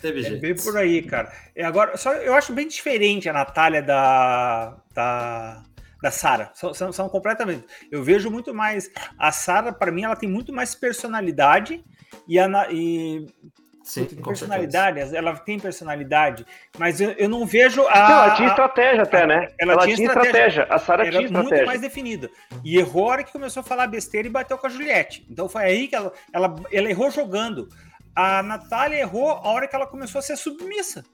teve 0.00 0.22
jeito. 0.22 0.36
É 0.36 0.40
bem 0.40 0.54
por 0.54 0.76
aí, 0.76 1.02
cara. 1.02 1.32
E 1.54 1.62
agora, 1.62 1.96
só 1.96 2.12
eu 2.14 2.34
acho 2.34 2.52
bem 2.52 2.68
diferente 2.68 3.28
a 3.28 3.32
Natália 3.32 3.82
da, 3.82 4.76
da, 4.92 5.62
da 6.02 6.10
Sara. 6.10 6.50
São, 6.54 6.74
são, 6.74 6.92
são, 6.92 7.08
completamente. 7.08 7.64
Eu 7.90 8.02
vejo 8.02 8.30
muito 8.30 8.54
mais. 8.54 8.90
A 9.18 9.32
Sara, 9.32 9.72
para 9.72 9.92
mim, 9.92 10.04
ela 10.04 10.16
tem 10.16 10.28
muito 10.28 10.52
mais 10.52 10.74
personalidade 10.74 11.84
e, 12.26 12.38
a, 12.38 12.48
e 12.70 13.26
Sim, 13.86 14.04
personalidade, 14.04 14.96
certeza. 14.96 15.16
ela 15.16 15.36
tem 15.36 15.60
personalidade, 15.60 16.44
mas 16.76 17.00
eu, 17.00 17.10
eu 17.12 17.28
não 17.28 17.46
vejo 17.46 17.86
a. 17.86 18.08
Não, 18.08 18.24
ela 18.24 18.34
tinha 18.34 18.48
estratégia 18.48 19.02
até, 19.04 19.24
né? 19.24 19.48
Ela, 19.60 19.74
ela 19.74 19.82
tinha, 19.82 19.94
tinha 19.94 20.08
estratégia. 20.08 20.62
estratégia. 20.62 20.74
A 20.74 20.78
Sara 20.78 21.08
tinha 21.08 21.22
estratégia. 21.22 21.56
muito 21.56 21.66
mais 21.66 21.80
definida. 21.80 22.28
E 22.64 22.78
errou 22.78 23.04
a 23.04 23.12
hora 23.12 23.24
que 23.24 23.30
começou 23.30 23.60
a 23.60 23.64
falar 23.64 23.86
besteira 23.86 24.26
e 24.26 24.30
bateu 24.30 24.58
com 24.58 24.66
a 24.66 24.70
Juliette. 24.70 25.24
Então 25.30 25.48
foi 25.48 25.62
aí 25.62 25.86
que 25.86 25.94
ela, 25.94 26.12
ela, 26.32 26.56
ela 26.72 26.90
errou 26.90 27.12
jogando 27.12 27.68
a 28.16 28.42
Natália 28.42 28.98
errou 28.98 29.30
a 29.30 29.48
hora 29.48 29.68
que 29.68 29.76
ela 29.76 29.86
começou 29.86 30.18
a 30.18 30.22
ser 30.22 30.36
submissa. 30.36 31.04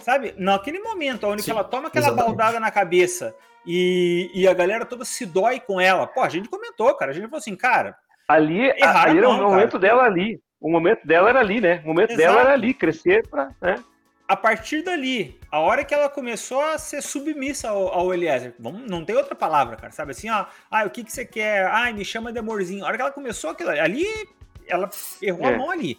Sabe? 0.00 0.32
Naquele 0.38 0.78
momento, 0.78 1.26
onde 1.26 1.42
Sim, 1.42 1.50
ela 1.50 1.64
toma 1.64 1.88
aquela 1.88 2.06
exatamente. 2.06 2.36
baldada 2.36 2.60
na 2.60 2.70
cabeça 2.70 3.34
e, 3.66 4.30
e 4.32 4.46
a 4.46 4.54
galera 4.54 4.86
toda 4.86 5.04
se 5.04 5.26
dói 5.26 5.58
com 5.58 5.80
ela. 5.80 6.06
Pô, 6.06 6.22
a 6.22 6.28
gente 6.28 6.48
comentou, 6.48 6.94
cara. 6.94 7.10
A 7.10 7.14
gente 7.14 7.24
falou 7.24 7.38
assim, 7.38 7.56
cara. 7.56 7.96
Ali, 8.28 8.70
ali 8.80 9.18
era 9.18 9.28
o 9.28 9.36
momento 9.36 9.78
dela 9.78 10.04
ali. 10.04 10.40
O 10.60 10.70
momento 10.70 11.06
dela 11.06 11.28
era 11.28 11.40
ali, 11.40 11.60
né? 11.60 11.82
O 11.84 11.88
momento 11.88 12.12
Exato. 12.12 12.28
dela 12.28 12.40
era 12.40 12.52
ali, 12.52 12.72
crescer 12.72 13.26
pra. 13.28 13.50
Né? 13.60 13.82
a 14.28 14.36
partir 14.36 14.82
dali, 14.82 15.40
a 15.50 15.58
hora 15.58 15.82
que 15.82 15.94
ela 15.94 16.10
começou 16.10 16.60
a 16.60 16.76
ser 16.76 17.02
submissa 17.02 17.70
ao, 17.70 17.88
ao 17.88 18.12
Eliezer, 18.12 18.54
vamos, 18.58 18.82
não 18.82 19.02
tem 19.02 19.16
outra 19.16 19.34
palavra, 19.34 19.74
cara, 19.76 19.90
sabe 19.90 20.10
assim, 20.10 20.28
ó, 20.28 20.44
ah, 20.70 20.84
o 20.84 20.90
que 20.90 21.02
que 21.02 21.10
você 21.10 21.24
quer? 21.24 21.64
Ai, 21.68 21.94
me 21.94 22.04
chama 22.04 22.30
de 22.30 22.38
amorzinho. 22.38 22.84
A 22.84 22.88
hora 22.88 22.96
que 22.96 23.02
ela 23.02 23.10
começou 23.10 23.48
aquilo 23.48 23.70
ali, 23.70 24.06
ela 24.66 24.90
errou 25.22 25.48
é. 25.48 25.54
a 25.54 25.56
mão 25.56 25.70
ali. 25.70 25.98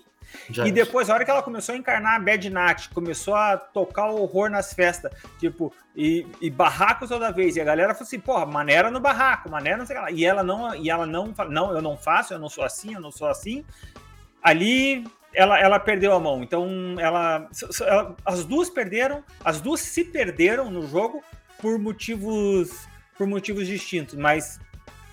Já 0.49 0.67
e 0.67 0.71
depois, 0.71 1.09
a 1.09 1.13
hora 1.13 1.25
que 1.25 1.31
ela 1.31 1.43
começou 1.43 1.75
a 1.75 1.77
encarnar 1.77 2.15
a 2.15 2.19
Bad 2.19 2.49
Nat, 2.49 2.89
começou 2.89 3.35
a 3.35 3.57
tocar 3.57 4.09
o 4.09 4.21
horror 4.21 4.49
nas 4.49 4.73
festas, 4.73 5.11
tipo, 5.39 5.73
e, 5.95 6.25
e 6.41 6.49
barraco 6.49 7.07
toda 7.07 7.31
vez. 7.31 7.55
E 7.55 7.61
a 7.61 7.65
galera 7.65 7.93
falou 7.93 8.07
assim, 8.07 8.19
porra, 8.19 8.45
maneira 8.45 8.89
no 8.89 8.99
barraco, 8.99 9.49
maneira 9.49 9.77
não 9.77 9.85
sei 9.85 9.95
o 9.95 9.99
que 9.99 10.05
lá. 10.05 10.11
E 10.11 10.25
ela 10.25 10.43
não, 10.43 10.75
e 10.75 10.89
ela 10.89 11.05
não, 11.05 11.33
não, 11.49 11.71
eu 11.73 11.81
não 11.81 11.97
faço, 11.97 12.33
eu 12.33 12.39
não 12.39 12.49
sou 12.49 12.63
assim, 12.63 12.93
eu 12.93 13.01
não 13.01 13.11
sou 13.11 13.27
assim. 13.27 13.65
Ali 14.41 15.05
ela, 15.33 15.59
ela 15.59 15.79
perdeu 15.79 16.13
a 16.13 16.19
mão. 16.19 16.43
Então, 16.43 16.67
ela, 16.99 17.47
ela, 17.81 18.15
as 18.25 18.43
duas 18.45 18.69
perderam, 18.69 19.23
as 19.43 19.61
duas 19.61 19.79
se 19.81 20.03
perderam 20.03 20.69
no 20.71 20.87
jogo 20.87 21.23
por 21.61 21.77
motivos, 21.77 22.87
por 23.17 23.27
motivos 23.27 23.67
distintos, 23.67 24.15
mas 24.15 24.59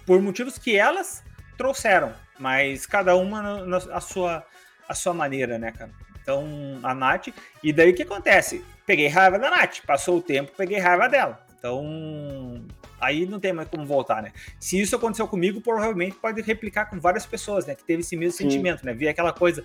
por 0.05 0.21
motivos 0.23 0.57
que 0.59 0.77
elas 0.77 1.23
trouxeram, 1.57 2.13
mas 2.39 2.87
cada 2.87 3.17
uma 3.17 3.43
na, 3.43 3.65
na 3.65 3.77
a 3.77 4.01
sua 4.01 4.45
a 4.89 4.95
sua 4.95 5.15
maneira, 5.15 5.59
né, 5.59 5.73
cara? 5.73 5.91
Então, 6.21 6.45
a 6.83 6.95
Nath. 6.95 7.29
E 7.63 7.73
daí 7.73 7.91
o 7.91 7.95
que 7.95 8.03
acontece? 8.03 8.65
Peguei 8.85 9.07
raiva 9.09 9.39
da 9.39 9.51
Nath. 9.51 9.81
Passou 9.87 10.19
o 10.19 10.23
tempo, 10.23 10.53
peguei 10.57 10.79
raiva 10.79 11.09
dela. 11.09 11.41
Então, 11.59 12.65
aí 13.01 13.27
não 13.27 13.41
tem 13.41 13.53
mais 13.53 13.69
como 13.69 13.87
voltar, 13.87 14.23
né? 14.23 14.33
Se 14.59 14.81
isso 14.81 14.95
aconteceu 14.97 15.27
comigo, 15.27 15.61
provavelmente 15.61 16.17
pode 16.17 16.43
replicar 16.43 16.87
com 16.87 16.99
várias 17.01 17.25
pessoas, 17.25 17.67
né? 17.67 17.75
Que 17.75 17.85
teve 17.85 18.01
esse 18.01 18.17
mesmo 18.17 18.33
Sim. 18.33 18.45
sentimento, 18.45 18.85
né? 18.85 18.93
Vi 18.93 19.09
aquela 19.09 19.33
coisa 19.33 19.65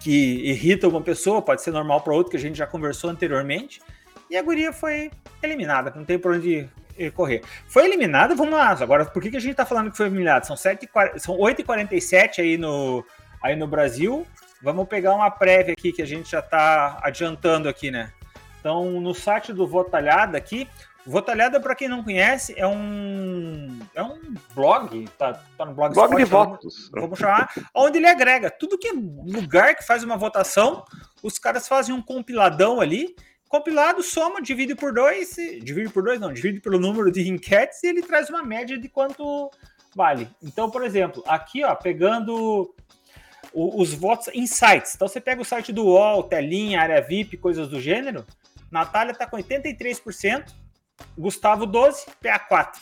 que 0.00 0.48
irrita 0.48 0.88
uma 0.88 1.02
pessoa, 1.02 1.42
pode 1.42 1.62
ser 1.62 1.70
normal 1.70 2.00
para 2.00 2.14
outra, 2.14 2.30
que 2.30 2.36
a 2.36 2.40
gente 2.40 2.56
já 2.56 2.66
conversou 2.66 3.10
anteriormente. 3.10 3.80
E 4.30 4.36
a 4.36 4.42
guria 4.42 4.72
foi 4.72 5.10
eliminada, 5.42 5.92
não 5.94 6.04
tem 6.04 6.18
por 6.18 6.32
onde 6.32 6.68
correr. 7.14 7.42
Foi 7.66 7.84
eliminada, 7.84 8.34
vamos 8.34 8.52
lá. 8.52 8.70
Agora, 8.70 9.04
por 9.06 9.22
que, 9.22 9.30
que 9.30 9.36
a 9.36 9.40
gente 9.40 9.54
tá 9.54 9.64
falando 9.64 9.90
que 9.90 9.96
foi 9.96 10.06
eliminada? 10.06 10.44
São, 10.44 10.56
7, 10.56 10.88
são 11.18 11.36
8h47 11.38 12.40
aí 12.40 12.58
no, 12.58 13.04
aí 13.42 13.56
no 13.56 13.66
Brasil. 13.66 14.26
Vamos 14.62 14.88
pegar 14.88 15.14
uma 15.14 15.30
prévia 15.30 15.72
aqui 15.72 15.92
que 15.92 16.02
a 16.02 16.06
gente 16.06 16.30
já 16.30 16.40
está 16.40 16.98
adiantando 17.02 17.68
aqui, 17.68 17.90
né? 17.90 18.12
Então, 18.58 19.00
no 19.00 19.14
site 19.14 19.52
do 19.52 19.66
Votalhada 19.66 20.36
aqui, 20.36 20.68
Votalhada, 21.06 21.58
para 21.58 21.74
quem 21.74 21.88
não 21.88 22.04
conhece, 22.04 22.54
é 22.58 22.66
um 22.66 23.78
é 23.94 24.02
um 24.02 24.34
blog, 24.54 25.08
tá, 25.16 25.32
tá 25.56 25.64
no 25.64 25.72
blog, 25.72 25.94
blog 25.94 26.16
de 26.16 26.24
votos. 26.24 26.90
Vamos 26.92 27.18
chamar, 27.18 27.50
onde 27.74 27.98
ele 27.98 28.06
agrega 28.06 28.50
tudo 28.50 28.78
que 28.78 28.88
é 28.88 28.92
lugar 28.92 29.74
que 29.74 29.84
faz 29.84 30.04
uma 30.04 30.18
votação, 30.18 30.84
os 31.22 31.38
caras 31.38 31.66
fazem 31.66 31.94
um 31.94 32.02
compiladão 32.02 32.80
ali, 32.80 33.16
compilado, 33.48 34.02
soma, 34.02 34.42
divide 34.42 34.74
por 34.74 34.92
dois, 34.92 35.34
divide 35.62 35.88
por 35.88 36.02
dois 36.02 36.20
não, 36.20 36.32
divide 36.32 36.60
pelo 36.60 36.78
número 36.78 37.10
de 37.10 37.26
enquetes 37.28 37.82
e 37.82 37.86
ele 37.86 38.02
traz 38.02 38.28
uma 38.28 38.42
média 38.42 38.78
de 38.78 38.88
quanto 38.88 39.50
vale. 39.96 40.28
Então, 40.42 40.70
por 40.70 40.84
exemplo, 40.84 41.24
aqui, 41.26 41.64
ó, 41.64 41.74
pegando 41.74 42.74
os 43.52 43.92
votos 43.94 44.28
em 44.34 44.46
sites. 44.46 44.94
Então 44.94 45.08
você 45.08 45.20
pega 45.20 45.42
o 45.42 45.44
site 45.44 45.72
do 45.72 45.84
UOL, 45.84 46.24
telinha, 46.24 46.80
área 46.80 47.00
VIP, 47.00 47.36
coisas 47.36 47.68
do 47.68 47.80
gênero. 47.80 48.24
Natália 48.70 49.12
está 49.12 49.26
com 49.26 49.36
83%, 49.36 50.52
Gustavo 51.18 51.66
12, 51.66 52.06
PA 52.22 52.38
4. 52.38 52.80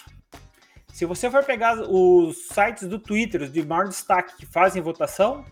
Se 0.93 1.05
você 1.05 1.31
for 1.31 1.45
pegar 1.45 1.79
os 1.81 2.49
sites 2.49 2.89
do 2.89 2.99
Twitter, 2.99 3.43
os 3.43 3.53
de 3.53 3.65
maior 3.65 3.89
destaque 3.89 4.37
que 4.37 4.45
fazem 4.45 4.83
votação, 4.83 5.45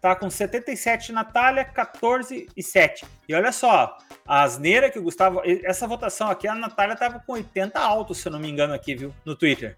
tá 0.00 0.16
com 0.16 0.30
77 0.30 1.12
Natália, 1.12 1.64
14 1.64 2.48
e 2.56 2.62
7. 2.62 3.04
E 3.28 3.34
olha 3.34 3.52
só, 3.52 3.96
a 4.26 4.42
asneira 4.42 4.90
que 4.90 4.98
o 4.98 5.02
Gustavo. 5.02 5.42
Essa 5.44 5.86
votação 5.86 6.28
aqui, 6.28 6.48
a 6.48 6.54
Natália 6.54 6.96
tava 6.96 7.20
com 7.20 7.32
80 7.32 7.78
altos, 7.78 8.18
se 8.18 8.28
eu 8.28 8.32
não 8.32 8.40
me 8.40 8.50
engano, 8.50 8.74
aqui, 8.74 8.94
viu? 8.94 9.14
No 9.24 9.36
Twitter. 9.36 9.76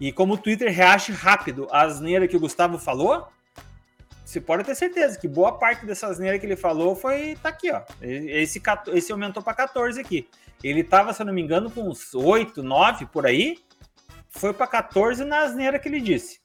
E 0.00 0.12
como 0.12 0.34
o 0.34 0.38
Twitter 0.38 0.72
reage 0.72 1.12
rápido 1.12 1.66
a 1.70 1.82
asneira 1.82 2.28
que 2.28 2.36
o 2.36 2.40
Gustavo 2.40 2.78
falou, 2.78 3.28
você 4.34 4.40
pode 4.40 4.64
ter 4.64 4.74
certeza 4.74 5.16
que 5.16 5.28
boa 5.28 5.52
parte 5.56 5.86
dessa 5.86 6.08
asneira 6.08 6.38
que 6.40 6.44
ele 6.44 6.56
falou 6.56 6.96
foi 6.96 7.36
tá 7.40 7.50
aqui, 7.50 7.70
ó. 7.70 7.82
Esse, 8.02 8.60
esse 8.92 9.12
aumentou 9.12 9.40
para 9.40 9.54
14 9.54 10.00
aqui. 10.00 10.28
Ele 10.62 10.82
tava, 10.82 11.12
se 11.12 11.22
eu 11.22 11.26
não 11.26 11.32
me 11.32 11.40
engano, 11.40 11.70
com 11.70 11.88
uns 11.88 12.12
8, 12.14 12.60
9 12.60 13.06
por 13.06 13.26
aí. 13.26 13.58
Foi 14.28 14.52
para 14.52 14.66
14 14.66 15.24
na 15.24 15.42
asneira 15.42 15.78
que 15.78 15.88
ele 15.88 16.00
disse. 16.00 16.40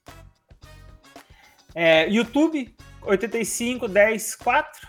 É, 1.73 2.07
YouTube, 2.07 2.75
85, 3.01 3.87
10, 3.87 4.35
4. 4.35 4.87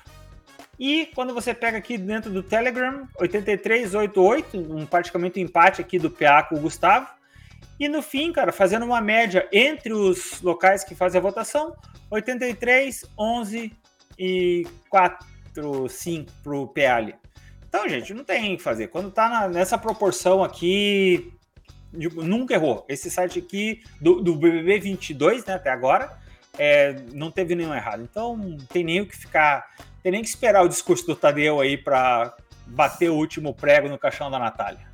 E 0.78 1.06
quando 1.14 1.32
você 1.32 1.54
pega 1.54 1.78
aqui 1.78 1.96
dentro 1.96 2.30
do 2.30 2.42
Telegram, 2.42 3.08
83, 3.18 3.94
88, 3.94 4.58
um 4.58 4.84
praticamente 4.84 5.40
um 5.40 5.42
empate 5.42 5.80
aqui 5.80 5.98
do 5.98 6.10
PA 6.10 6.42
com 6.42 6.56
o 6.56 6.60
Gustavo. 6.60 7.08
E 7.80 7.88
no 7.88 8.02
fim, 8.02 8.30
cara, 8.30 8.52
fazendo 8.52 8.84
uma 8.84 9.00
média 9.00 9.48
entre 9.50 9.94
os 9.94 10.42
locais 10.42 10.84
que 10.84 10.94
fazem 10.94 11.18
a 11.18 11.22
votação, 11.22 11.74
83, 12.10 13.06
11 13.18 13.72
e 14.18 14.66
4, 14.90 15.88
5 15.88 16.30
pro 16.42 16.68
PA 16.68 17.18
Então, 17.66 17.88
gente, 17.88 18.12
não 18.12 18.22
tem 18.22 18.52
o 18.52 18.58
que 18.58 18.62
fazer. 18.62 18.88
Quando 18.88 19.10
tá 19.10 19.30
na, 19.30 19.48
nessa 19.48 19.78
proporção 19.78 20.44
aqui, 20.44 21.32
tipo, 21.98 22.22
nunca 22.22 22.52
errou. 22.52 22.84
Esse 22.86 23.10
site 23.10 23.38
aqui 23.38 23.82
do, 23.98 24.20
do 24.20 24.36
BBB 24.36 24.78
22, 24.80 25.46
né, 25.46 25.54
até 25.54 25.70
agora, 25.70 26.18
é, 26.58 26.96
não 27.14 27.30
teve 27.30 27.54
nenhum 27.54 27.74
errado. 27.74 28.02
Então, 28.02 28.36
não 28.36 28.58
tem 28.58 28.84
nem 28.84 29.00
o 29.00 29.06
que 29.06 29.16
ficar, 29.16 29.66
tem 30.02 30.12
nem 30.12 30.20
que 30.20 30.28
esperar 30.28 30.62
o 30.62 30.68
discurso 30.68 31.06
do 31.06 31.16
Tadeu 31.16 31.58
aí 31.58 31.78
para 31.78 32.36
bater 32.66 33.08
o 33.08 33.14
último 33.14 33.54
prego 33.54 33.88
no 33.88 33.98
caixão 33.98 34.30
da 34.30 34.38
Natália. 34.38 34.86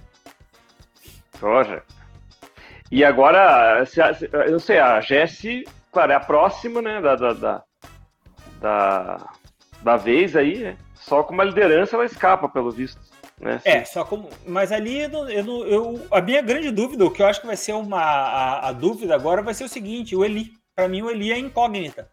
Roger. 1.41 1.83
E 2.91 3.05
agora, 3.05 3.85
eu 4.45 4.53
não 4.53 4.59
sei, 4.59 4.79
a 4.79 5.01
Jesse, 5.01 5.65
claro, 5.93 6.13
é 6.13 6.15
a 6.15 6.21
próxima, 6.21 6.81
né, 6.81 7.01
da, 7.01 7.17
da, 7.17 7.65
da, 8.61 9.31
da, 9.83 9.97
vez 9.97 10.37
aí, 10.37 10.59
né? 10.59 10.77
Só 10.95 11.23
com 11.23 11.35
uma 11.35 11.45
liderança 11.45 11.97
ela 11.97 12.05
escapa, 12.05 12.49
pelo 12.49 12.71
visto. 12.71 13.01
Né? 13.41 13.61
É, 13.65 13.85
só 13.85 14.05
como. 14.05 14.29
Mas 14.47 14.73
ali 14.73 15.01
eu, 15.03 15.29
eu, 15.29 15.67
eu, 15.67 16.07
a 16.11 16.21
minha 16.21 16.41
grande 16.43 16.71
dúvida, 16.71 17.05
o 17.05 17.11
que 17.11 17.23
eu 17.23 17.27
acho 17.27 17.41
que 17.41 17.47
vai 17.47 17.57
ser 17.57 17.73
uma. 17.73 18.01
A, 18.01 18.69
a 18.69 18.73
dúvida 18.73 19.15
agora 19.15 19.43
vai 19.43 19.53
ser 19.55 19.65
o 19.65 19.69
seguinte: 19.69 20.17
o 20.17 20.25
Eli. 20.25 20.53
Para 20.75 20.89
mim, 20.89 21.03
o 21.03 21.11
Eli 21.11 21.33
é 21.33 21.39
incógnita. 21.39 22.11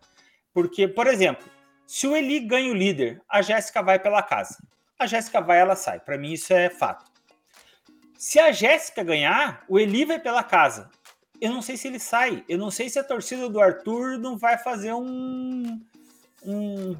Porque, 0.53 0.87
por 0.87 1.07
exemplo, 1.07 1.45
se 1.85 2.07
o 2.07 2.15
Eli 2.15 2.39
ganha 2.39 2.71
o 2.71 2.75
líder, 2.75 3.21
a 3.29 3.41
Jéssica 3.41 3.81
vai 3.81 3.99
pela 3.99 4.21
casa. 4.21 4.57
A 4.97 5.05
Jéssica 5.05 5.41
vai, 5.41 5.59
ela 5.59 5.75
sai. 5.75 5.99
Para 5.99 6.17
mim, 6.17 6.33
isso 6.33 6.53
é 6.53 6.69
fato. 6.69 7.05
Se 8.23 8.39
a 8.39 8.53
Jéssica 8.53 9.03
ganhar, 9.03 9.65
o 9.67 9.77
Eli 9.77 10.05
vai 10.05 10.17
pela 10.17 10.41
casa. 10.41 10.89
Eu 11.41 11.51
não 11.51 11.61
sei 11.61 11.75
se 11.75 11.89
ele 11.89 11.99
sai. 11.99 12.41
Eu 12.47 12.57
não 12.57 12.71
sei 12.71 12.87
se 12.87 12.97
a 12.97 13.03
torcida 13.03 13.49
do 13.49 13.59
Arthur 13.59 14.17
não 14.17 14.37
vai 14.37 14.57
fazer 14.57 14.93
um, 14.93 15.77
um, 16.41 16.95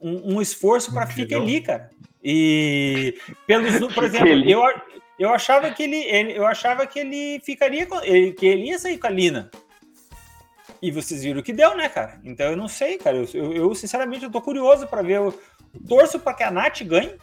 um, 0.00 0.34
um 0.34 0.42
esforço 0.42 0.92
para 0.92 1.06
ficar 1.06 1.36
ali, 1.36 1.60
cara. 1.60 1.90
E 2.24 3.16
pelos, 3.46 3.94
por 3.94 4.02
exemplo, 4.02 4.50
eu, 4.50 4.60
eu 5.16 5.32
achava 5.32 5.70
que 5.70 5.84
ele, 5.84 5.98
ele, 5.98 6.36
eu 6.36 6.44
achava 6.44 6.84
que 6.88 6.98
ele 6.98 7.40
ficaria 7.44 7.86
com, 7.86 8.02
ele, 8.02 8.32
que 8.32 8.44
ele 8.44 8.64
ia 8.64 8.80
sair 8.80 8.98
com 8.98 9.06
a 9.06 9.10
Lina. 9.10 9.52
E 10.82 10.90
vocês 10.90 11.22
viram 11.22 11.38
o 11.38 11.42
que 11.42 11.52
deu, 11.52 11.76
né, 11.76 11.88
cara? 11.88 12.20
Então 12.24 12.46
eu 12.46 12.56
não 12.56 12.66
sei, 12.66 12.98
cara. 12.98 13.16
Eu, 13.16 13.28
eu, 13.32 13.52
eu 13.52 13.74
sinceramente 13.76 14.24
eu 14.24 14.30
tô 14.30 14.42
curioso 14.42 14.88
para 14.88 15.02
ver. 15.02 15.18
Eu 15.18 15.40
torço 15.88 16.18
para 16.18 16.34
que 16.34 16.42
a 16.42 16.50
Nath 16.50 16.82
ganhe, 16.82 17.16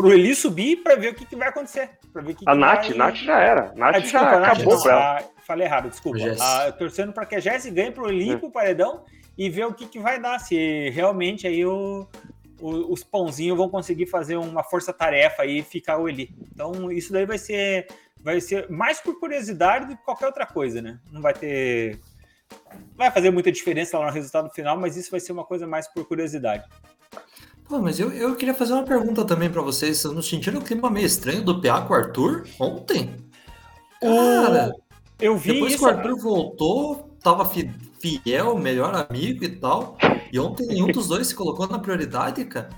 pro 0.00 0.12
Eli 0.12 0.34
subir 0.34 0.82
para 0.82 0.96
ver 0.96 1.12
o 1.12 1.14
que, 1.14 1.24
que, 1.24 1.36
vai 1.36 1.48
acontecer. 1.48 1.90
Pra 2.12 2.22
ver 2.22 2.34
que 2.34 2.44
a 2.46 2.52
que 2.52 2.58
Nath, 2.58 2.88
vai... 2.88 2.96
Nath 2.96 3.16
já 3.16 3.40
era. 3.40 3.72
Nath 3.74 3.94
ah, 3.94 3.98
desculpa, 3.98 4.30
já 4.30 4.40
Nath, 4.40 4.52
acabou 4.52 4.82
pra 4.82 4.92
ela. 4.92 5.18
Ah, 5.18 5.24
falei 5.46 5.66
errado, 5.66 5.90
desculpa. 5.90 6.18
Ah, 6.40 6.72
torcendo 6.72 7.12
para 7.12 7.26
que 7.26 7.36
a 7.36 7.40
Jesse 7.40 7.70
ganhe 7.70 7.90
pro 7.90 8.08
Eli, 8.08 8.32
é. 8.32 8.36
pro 8.36 8.50
Paredão 8.50 9.04
e 9.36 9.48
ver 9.48 9.66
o 9.66 9.74
que, 9.74 9.86
que 9.86 9.98
vai 9.98 10.20
dar. 10.20 10.38
Se 10.38 10.90
realmente 10.90 11.46
aí 11.46 11.64
o, 11.64 12.08
o, 12.60 12.92
os 12.92 13.04
pãozinhos 13.04 13.56
vão 13.56 13.68
conseguir 13.68 14.06
fazer 14.06 14.36
uma 14.36 14.62
força-tarefa 14.62 15.44
e 15.44 15.62
ficar 15.62 15.98
o 15.98 16.08
Eli. 16.08 16.34
Então 16.52 16.90
isso 16.90 17.12
daí 17.12 17.26
vai 17.26 17.38
ser, 17.38 17.86
vai 18.22 18.40
ser 18.40 18.70
mais 18.70 19.00
por 19.00 19.18
curiosidade 19.18 19.86
do 19.86 19.96
que 19.96 20.04
qualquer 20.04 20.26
outra 20.26 20.46
coisa, 20.46 20.80
né? 20.80 20.98
Não 21.10 21.20
vai 21.20 21.34
ter... 21.34 21.98
Vai 22.96 23.10
fazer 23.10 23.30
muita 23.30 23.50
diferença 23.52 23.98
lá 23.98 24.06
no 24.06 24.12
resultado 24.12 24.50
final, 24.50 24.76
mas 24.76 24.96
isso 24.96 25.10
vai 25.10 25.20
ser 25.20 25.32
uma 25.32 25.44
coisa 25.44 25.66
mais 25.66 25.86
por 25.86 26.04
curiosidade. 26.06 26.64
Pô, 27.70 27.80
mas 27.80 28.00
eu, 28.00 28.10
eu 28.12 28.34
queria 28.34 28.52
fazer 28.52 28.72
uma 28.72 28.82
pergunta 28.82 29.24
também 29.24 29.48
para 29.48 29.62
vocês. 29.62 29.98
Vocês 29.98 30.12
não 30.12 30.20
sentiram 30.20 30.58
o 30.58 30.64
clima 30.64 30.90
meio 30.90 31.06
estranho 31.06 31.40
do 31.40 31.62
PA 31.62 31.80
com 31.82 31.94
o 31.94 31.96
Arthur 31.96 32.44
ontem? 32.58 33.14
Cara, 34.00 34.74
eu 35.20 35.38
vi 35.38 35.52
depois 35.52 35.74
isso. 35.74 35.84
que 35.84 35.88
o 35.88 35.96
Arthur 35.96 36.18
voltou, 36.18 37.16
tava 37.22 37.48
fiel, 38.00 38.58
melhor 38.58 38.92
amigo 39.08 39.44
e 39.44 39.48
tal. 39.50 39.96
E 40.32 40.40
ontem 40.40 40.66
nenhum 40.66 40.88
dos 40.88 41.06
dois 41.06 41.28
se 41.28 41.34
colocou 41.36 41.68
na 41.68 41.78
prioridade, 41.78 42.44
cara. 42.44 42.70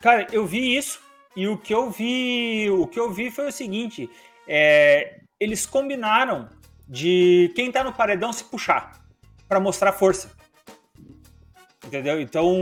Cara, 0.00 0.26
eu 0.32 0.46
vi 0.46 0.76
isso. 0.76 1.00
E 1.34 1.48
o 1.48 1.56
que 1.56 1.72
eu 1.72 1.90
vi, 1.90 2.68
o 2.70 2.86
que 2.86 3.00
eu 3.00 3.10
vi 3.10 3.30
foi 3.30 3.48
o 3.48 3.52
seguinte: 3.52 4.10
é, 4.46 5.20
eles 5.40 5.64
combinaram 5.64 6.46
de 6.86 7.50
quem 7.56 7.72
tá 7.72 7.82
no 7.82 7.94
paredão 7.94 8.34
se 8.34 8.44
puxar 8.44 9.02
para 9.48 9.58
mostrar 9.58 9.94
força. 9.94 10.35
Entendeu? 11.86 12.20
Então, 12.20 12.56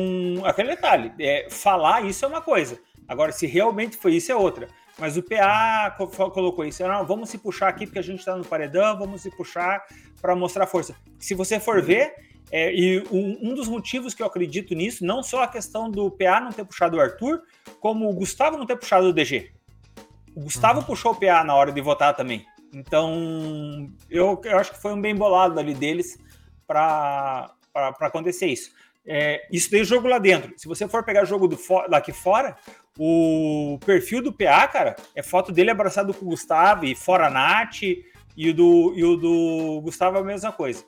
aquele 0.45 0.69
detalhe, 0.71 1.13
é, 1.19 1.49
falar 1.51 2.05
isso 2.05 2.25
é 2.25 2.29
uma 2.29 2.43
coisa. 2.43 2.79
Agora, 3.09 3.33
se 3.33 3.47
realmente 3.47 3.97
foi 3.97 4.15
isso, 4.15 4.31
é 4.31 4.37
outra. 4.37 4.69
Mas 4.99 5.17
o 5.17 5.23
PA 5.23 5.97
colocou 6.33 6.65
isso. 6.65 6.87
Não, 6.87 7.05
vamos 7.05 7.31
se 7.31 7.39
puxar 7.39 7.69
aqui 7.69 7.87
porque 7.87 7.99
a 7.99 8.03
gente 8.03 8.21
está 8.21 8.37
no 8.37 8.45
paredão, 8.45 8.97
vamos 8.99 9.23
se 9.23 9.31
puxar 9.31 9.85
para 10.21 10.37
mostrar 10.37 10.67
força. 10.67 10.95
Se 11.19 11.35
você 11.35 11.59
for 11.59 11.83
ver, 11.83 12.15
é, 12.51 12.73
e 12.73 13.01
um, 13.11 13.51
um, 13.51 13.55
dos 13.55 13.67
motivos 13.67 14.15
que 14.15 14.23
eu 14.23 14.27
acredito 14.27 14.75
nisso, 14.75 15.05
não 15.05 15.23
só 15.23 15.43
a 15.43 15.49
questão 15.49 15.91
do 15.91 16.11
PA 16.11 16.41
não 16.41 16.53
ter 16.53 16.65
puxado 16.65 16.97
o 16.97 17.01
Arthur, 17.01 17.43
como 17.81 18.09
o 18.09 18.15
Gustavo 18.15 18.57
não 18.57 18.67
ter 18.67 18.77
puxado 18.77 19.09
o 19.09 19.13
DG. 19.13 19.53
O 20.35 20.43
Gustavo 20.43 20.81
uhum. 20.81 20.87
puxou 20.87 21.13
o 21.13 21.17
PA 21.17 21.43
na 21.43 21.55
hora 21.55 21.73
de 21.73 21.81
votar 21.81 22.15
também. 22.15 22.45
Então, 22.73 23.91
eu, 24.11 24.41
eu 24.45 24.59
acho 24.59 24.73
que 24.73 24.81
foi 24.81 24.93
um 24.93 25.01
bem 25.01 25.15
bolado 25.15 25.59
ali 25.59 25.75
deles 25.75 26.19
para 26.67 27.55
acontecer 28.01 28.47
isso. 28.47 28.73
É, 29.07 29.47
isso 29.51 29.69
tem 29.69 29.85
jogo 29.85 30.09
lá 30.09 30.19
dentro. 30.19 30.53
Se 30.57 30.67
você 30.67 30.89
for 30.89 31.05
pegar 31.05 31.25
jogo 31.25 31.47
do 31.47 31.59
daqui 31.89 32.13
fora, 32.13 32.57
o 32.99 33.79
perfil 33.85 34.23
do 34.23 34.33
PA, 34.33 34.67
cara, 34.69 34.97
é 35.15 35.23
foto 35.23 35.53
dele 35.53 35.71
abraçado 35.71 36.15
com 36.15 36.25
o 36.25 36.29
Gustavo 36.31 36.85
e 36.85 36.95
fora 36.95 37.29
Nath, 37.29 37.83
e 37.83 38.51
o 38.51 38.55
do, 38.55 38.93
e 38.97 39.05
o 39.05 39.17
do 39.17 39.81
Gustavo 39.83 40.17
é 40.19 40.21
a 40.21 40.25
mesma 40.25 40.53
coisa. 40.53 40.85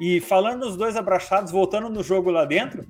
E 0.00 0.20
falando 0.20 0.60
dos 0.60 0.76
dois 0.76 0.96
abraçados, 0.96 1.52
voltando 1.52 1.88
no 1.88 2.02
jogo 2.02 2.30
lá 2.30 2.44
dentro, 2.44 2.86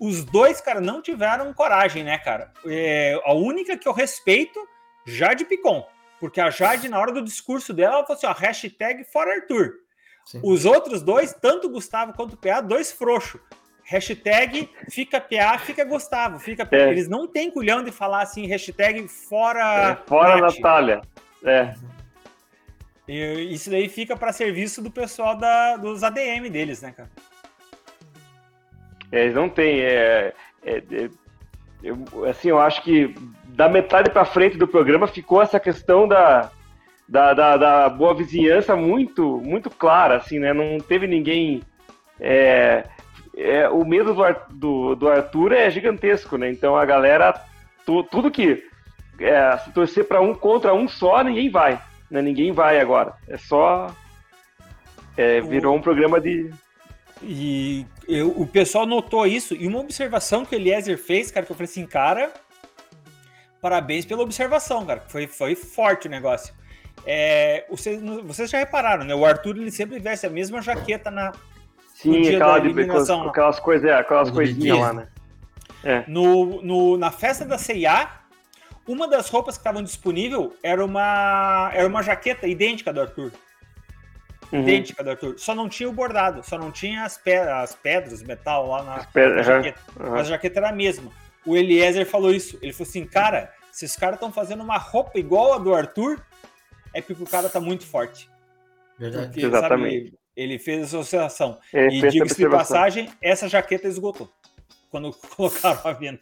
os 0.00 0.24
dois, 0.24 0.60
cara, 0.60 0.80
não 0.80 1.00
tiveram 1.00 1.52
coragem, 1.54 2.04
né, 2.04 2.18
cara? 2.18 2.52
É, 2.66 3.18
a 3.24 3.32
única 3.32 3.76
que 3.76 3.88
eu 3.88 3.92
respeito, 3.92 4.60
Jade 5.06 5.44
Picon. 5.44 5.86
Porque 6.20 6.40
a 6.40 6.50
Jade, 6.50 6.88
na 6.88 6.98
hora 6.98 7.12
do 7.12 7.22
discurso 7.22 7.72
dela, 7.72 7.96
ela 7.96 8.06
falou 8.06 8.16
assim: 8.16 8.26
ó, 8.26 8.32
hashtag 8.32 9.04
fora 9.04 9.34
Arthur. 9.34 9.83
Sim. 10.24 10.40
Os 10.42 10.64
outros 10.64 11.02
dois, 11.02 11.34
tanto 11.34 11.66
o 11.66 11.70
Gustavo 11.70 12.12
quanto 12.14 12.34
o 12.34 12.36
PA, 12.36 12.60
dois 12.60 12.90
frouxos. 12.90 13.40
Hashtag 13.84 14.70
fica 14.90 15.20
PA, 15.20 15.58
fica 15.58 15.84
Gustavo, 15.84 16.38
fica 16.38 16.66
é. 16.72 16.88
Eles 16.90 17.06
não 17.06 17.26
têm 17.26 17.50
culhão 17.50 17.84
de 17.84 17.92
falar 17.92 18.22
assim, 18.22 18.46
hashtag 18.46 19.06
fora. 19.08 19.90
É, 19.90 20.08
fora 20.08 20.40
Nath. 20.40 20.56
Natália. 20.56 21.02
É. 21.44 21.74
E 23.06 23.52
isso 23.52 23.68
daí 23.68 23.88
fica 23.88 24.16
para 24.16 24.32
serviço 24.32 24.80
do 24.80 24.90
pessoal 24.90 25.36
da, 25.36 25.76
dos 25.76 26.02
ADM 26.02 26.48
deles, 26.50 26.80
né, 26.80 26.92
cara? 26.92 27.10
É, 29.12 29.24
eles 29.24 29.34
não 29.34 29.50
têm. 29.50 29.80
É, 29.80 30.32
é, 30.64 30.76
é, 30.78 31.10
eu, 31.82 32.02
assim, 32.26 32.48
eu 32.48 32.58
acho 32.58 32.82
que 32.82 33.14
da 33.48 33.68
metade 33.68 34.10
para 34.10 34.24
frente 34.24 34.56
do 34.56 34.66
programa 34.66 35.06
ficou 35.06 35.42
essa 35.42 35.60
questão 35.60 36.08
da, 36.08 36.50
da, 37.08 37.34
da, 37.34 37.56
da, 37.56 37.88
boa 37.88 38.14
vizinhança 38.14 38.74
muito 38.74 39.38
muito 39.44 39.70
clara, 39.70 40.16
assim, 40.16 40.38
né? 40.38 40.52
Não 40.52 40.78
teve 40.78 41.06
ninguém. 41.06 41.62
É, 42.18 42.84
é, 43.36 43.68
o 43.68 43.84
medo 43.84 44.14
do, 44.50 44.94
do, 44.94 45.08
Arthur 45.08 45.52
é 45.52 45.70
gigantesco, 45.70 46.36
né? 46.36 46.50
Então 46.50 46.76
a 46.76 46.84
galera, 46.84 47.34
tu, 47.84 48.02
tudo 48.04 48.30
que 48.30 48.62
é, 49.18 49.56
se 49.58 49.72
torcer 49.72 50.06
para 50.06 50.20
um 50.20 50.34
contra 50.34 50.74
um 50.74 50.88
só, 50.88 51.22
ninguém 51.22 51.50
vai. 51.50 51.80
Né? 52.10 52.22
Ninguém 52.22 52.52
vai 52.52 52.80
agora. 52.80 53.14
É 53.28 53.36
só. 53.36 53.94
É, 55.16 55.40
virou 55.40 55.76
um 55.76 55.80
programa 55.80 56.20
de. 56.20 56.50
E 57.22 57.86
eu, 58.08 58.28
o 58.30 58.46
pessoal 58.46 58.86
notou 58.86 59.26
isso. 59.26 59.54
E 59.54 59.66
uma 59.66 59.80
observação 59.80 60.44
que 60.44 60.54
o 60.54 60.58
Eliezer 60.58 60.98
fez, 60.98 61.30
cara, 61.30 61.46
que 61.46 61.52
eu 61.52 61.56
falei 61.56 61.70
assim, 61.70 61.86
cara, 61.86 62.32
parabéns 63.60 64.04
pela 64.04 64.22
observação, 64.22 64.84
cara. 64.84 65.04
Foi, 65.08 65.26
foi 65.26 65.54
forte 65.54 66.08
o 66.08 66.10
negócio. 66.10 66.54
É, 67.06 67.64
vocês, 67.68 68.00
vocês 68.24 68.50
já 68.50 68.58
repararam, 68.58 69.04
né? 69.04 69.14
O 69.14 69.24
Arthur 69.24 69.56
ele 69.56 69.70
sempre 69.70 69.98
veste 69.98 70.26
a 70.26 70.30
mesma 70.30 70.62
jaqueta 70.62 71.10
na. 71.10 71.32
Sim, 71.94 72.34
aquela 72.34 72.58
de, 72.58 72.68
aquelas, 72.80 73.10
aquelas 73.10 73.60
coisas, 73.60 73.90
é, 73.90 73.94
aquelas 73.94 74.30
coisinhas 74.30 74.78
lá, 74.78 74.92
né? 74.92 75.08
É. 75.84 76.04
No, 76.08 76.62
no, 76.62 76.96
na 76.96 77.10
festa 77.10 77.44
da 77.44 77.58
CIA, 77.58 78.08
uma 78.86 79.06
das 79.06 79.28
roupas 79.28 79.56
que 79.56 79.60
estavam 79.60 79.82
disponível 79.82 80.54
era 80.62 80.84
uma, 80.84 81.70
era 81.72 81.86
uma 81.86 82.02
jaqueta 82.02 82.46
idêntica 82.46 82.92
do 82.92 83.02
Arthur. 83.02 83.32
Uhum. 84.50 84.62
Idêntica 84.62 85.04
do 85.04 85.10
Arthur. 85.10 85.34
Só 85.38 85.54
não 85.54 85.68
tinha 85.68 85.88
o 85.88 85.92
bordado, 85.92 86.42
só 86.42 86.58
não 86.58 86.70
tinha 86.70 87.04
as, 87.04 87.18
pe 87.18 87.34
as 87.34 87.74
pedras, 87.74 88.22
metal 88.22 88.68
lá 88.68 88.82
na, 88.82 89.24
na 89.28 89.42
jaqueta. 89.42 89.80
Uhum. 89.98 90.10
Mas 90.10 90.20
a 90.20 90.30
jaqueta 90.30 90.60
era 90.60 90.68
a 90.70 90.72
mesma. 90.72 91.10
O 91.44 91.56
Eliezer 91.56 92.06
falou 92.06 92.32
isso. 92.32 92.58
Ele 92.62 92.72
falou 92.72 92.88
assim, 92.88 93.04
cara, 93.04 93.52
se 93.70 93.84
os 93.84 93.96
caras 93.96 94.14
estão 94.14 94.32
fazendo 94.32 94.62
uma 94.62 94.78
roupa 94.78 95.18
igual 95.18 95.54
a 95.54 95.58
do 95.58 95.74
Arthur, 95.74 96.20
é 96.94 97.02
porque 97.02 97.22
o 97.22 97.26
cara 97.26 97.48
tá 97.48 97.60
muito 97.60 97.84
forte. 97.86 98.30
Verdade. 98.98 99.26
Porque, 99.26 99.44
Exatamente. 99.44 100.04
Sabe, 100.04 100.18
ele 100.36 100.58
fez 100.58 100.80
a 100.80 100.84
associação. 100.84 101.58
Ele 101.72 101.98
e 101.98 102.08
diga-se 102.10 102.36
de 102.36 102.48
passagem, 102.48 103.08
essa 103.20 103.48
jaqueta 103.48 103.88
esgotou. 103.88 104.30
Quando 104.90 105.12
colocaram 105.36 105.80
a 105.84 105.92
venda. 105.92 106.20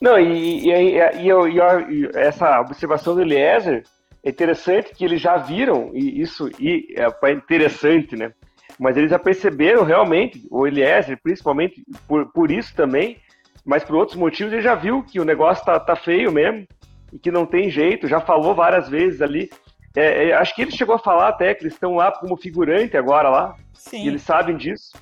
Não, 0.00 0.18
e, 0.18 0.68
e, 0.68 0.70
e, 0.70 1.28
e, 1.28 2.10
essa 2.14 2.60
observação 2.60 3.14
do 3.14 3.22
Eliezer 3.22 3.84
é 4.22 4.30
interessante 4.30 4.94
que 4.94 5.04
eles 5.04 5.20
já 5.20 5.36
viram, 5.36 5.90
e 5.94 6.20
isso 6.20 6.50
e 6.58 6.94
é 6.96 7.32
interessante, 7.32 8.16
né? 8.16 8.32
Mas 8.78 8.96
eles 8.96 9.10
já 9.10 9.18
perceberam 9.18 9.84
realmente, 9.84 10.46
o 10.50 10.66
Eliezer, 10.66 11.18
principalmente 11.22 11.82
por, 12.06 12.30
por 12.32 12.50
isso 12.50 12.74
também, 12.74 13.18
mas 13.64 13.84
por 13.84 13.96
outros 13.96 14.16
motivos, 14.16 14.52
ele 14.52 14.62
já 14.62 14.74
viu 14.74 15.02
que 15.02 15.20
o 15.20 15.24
negócio 15.24 15.64
tá, 15.64 15.78
tá 15.78 15.94
feio 15.94 16.32
mesmo 16.32 16.66
e 17.12 17.18
que 17.18 17.30
não 17.30 17.46
tem 17.46 17.70
jeito, 17.70 18.08
já 18.08 18.20
falou 18.20 18.54
várias 18.54 18.88
vezes 18.88 19.20
ali. 19.20 19.50
É, 19.96 20.28
é, 20.28 20.34
acho 20.34 20.54
que 20.54 20.62
ele 20.62 20.70
chegou 20.70 20.94
a 20.94 20.98
falar 20.98 21.28
até 21.28 21.54
que 21.54 21.64
eles 21.64 21.74
estão 21.74 21.94
lá 21.94 22.12
como 22.12 22.36
figurante 22.36 22.96
agora 22.96 23.28
lá, 23.28 23.56
Sim. 23.72 24.04
e 24.04 24.08
eles 24.08 24.22
sabem 24.22 24.56
disso. 24.56 24.92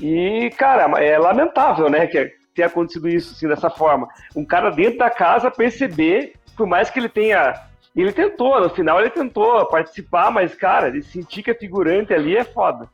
E, 0.00 0.50
cara, 0.56 0.98
é 1.02 1.18
lamentável, 1.18 1.90
né? 1.90 2.06
Que 2.06 2.32
ter 2.54 2.62
acontecido 2.62 3.08
isso 3.08 3.34
assim, 3.34 3.46
dessa 3.46 3.70
forma. 3.70 4.08
Um 4.34 4.44
cara 4.44 4.70
dentro 4.70 4.98
da 4.98 5.10
casa 5.10 5.50
perceber, 5.50 6.34
por 6.56 6.66
mais 6.66 6.90
que 6.90 6.98
ele 6.98 7.08
tenha. 7.08 7.54
Ele 7.94 8.12
tentou, 8.12 8.60
no 8.60 8.70
final 8.70 9.00
ele 9.00 9.10
tentou 9.10 9.66
participar, 9.66 10.30
mas, 10.30 10.54
cara, 10.54 10.88
ele 10.88 11.02
sentir 11.02 11.42
que 11.42 11.50
é 11.50 11.54
figurante 11.54 12.14
ali 12.14 12.36
é 12.36 12.44
foda. 12.44 12.88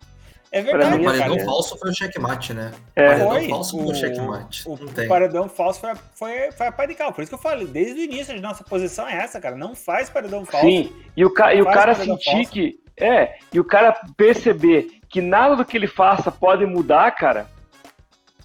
É 0.56 0.62
verdade. 0.62 0.96
O 0.96 1.04
paredão 1.04 1.38
falso 1.40 1.76
foi 1.76 1.90
o 1.90 1.94
checkmate, 1.94 2.54
né? 2.54 2.72
É. 2.94 3.04
O 3.04 3.28
paredão 3.28 3.48
falso 3.50 3.78
foi 3.78 3.86
o 3.86 3.94
checkmate. 3.94 4.62
O, 4.66 4.72
o 4.72 5.08
paredão 5.08 5.48
falso 5.50 5.80
foi, 5.80 5.90
foi, 6.14 6.52
foi 6.52 6.66
a 6.66 6.72
pai 6.72 6.86
de 6.86 6.94
cal. 6.94 7.12
Por 7.12 7.20
isso 7.20 7.28
que 7.30 7.34
eu 7.34 7.38
falei, 7.38 7.66
desde 7.66 8.00
o 8.00 8.04
início, 8.04 8.34
a 8.34 8.40
nossa 8.40 8.64
posição 8.64 9.06
é 9.06 9.16
essa, 9.16 9.38
cara. 9.38 9.54
Não 9.54 9.74
faz 9.74 10.08
paredão 10.08 10.46
falso. 10.46 10.66
Sim, 10.66 10.90
e 11.14 11.26
o, 11.26 11.30
ca 11.30 11.52
e 11.52 11.60
o 11.60 11.66
cara 11.66 11.94
sentir 11.94 12.32
falso. 12.32 12.50
que. 12.50 12.80
É, 12.98 13.34
e 13.52 13.60
o 13.60 13.64
cara 13.64 13.94
perceber 14.16 14.98
que 15.10 15.20
nada 15.20 15.54
do 15.56 15.64
que 15.66 15.76
ele 15.76 15.86
faça 15.86 16.32
pode 16.32 16.64
mudar, 16.64 17.10
cara, 17.10 17.46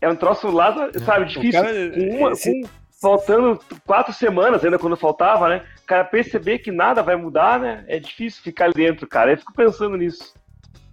é 0.01 0.09
um 0.09 0.15
troço 0.17 0.51
lá, 0.51 0.91
sabe, 1.05 1.27
difícil. 1.27 1.61
Cara, 1.61 1.91
com 1.91 2.17
uma, 2.17 2.31
esse... 2.33 2.51
com, 2.51 2.69
faltando 3.01 3.57
quatro 3.85 4.11
semanas 4.11 4.65
ainda 4.65 4.77
quando 4.77 4.97
faltava, 4.97 5.47
né? 5.47 5.63
O 5.81 5.87
cara 5.87 6.03
perceber 6.03 6.59
que 6.59 6.71
nada 6.71 7.01
vai 7.01 7.15
mudar, 7.15 7.57
né? 7.57 7.85
É 7.87 7.99
difícil 7.99 8.43
ficar 8.43 8.65
ali 8.65 8.73
dentro, 8.73 9.07
cara. 9.07 9.31
Eu 9.31 9.37
fico 9.37 9.53
pensando 9.53 9.95
nisso. 9.95 10.33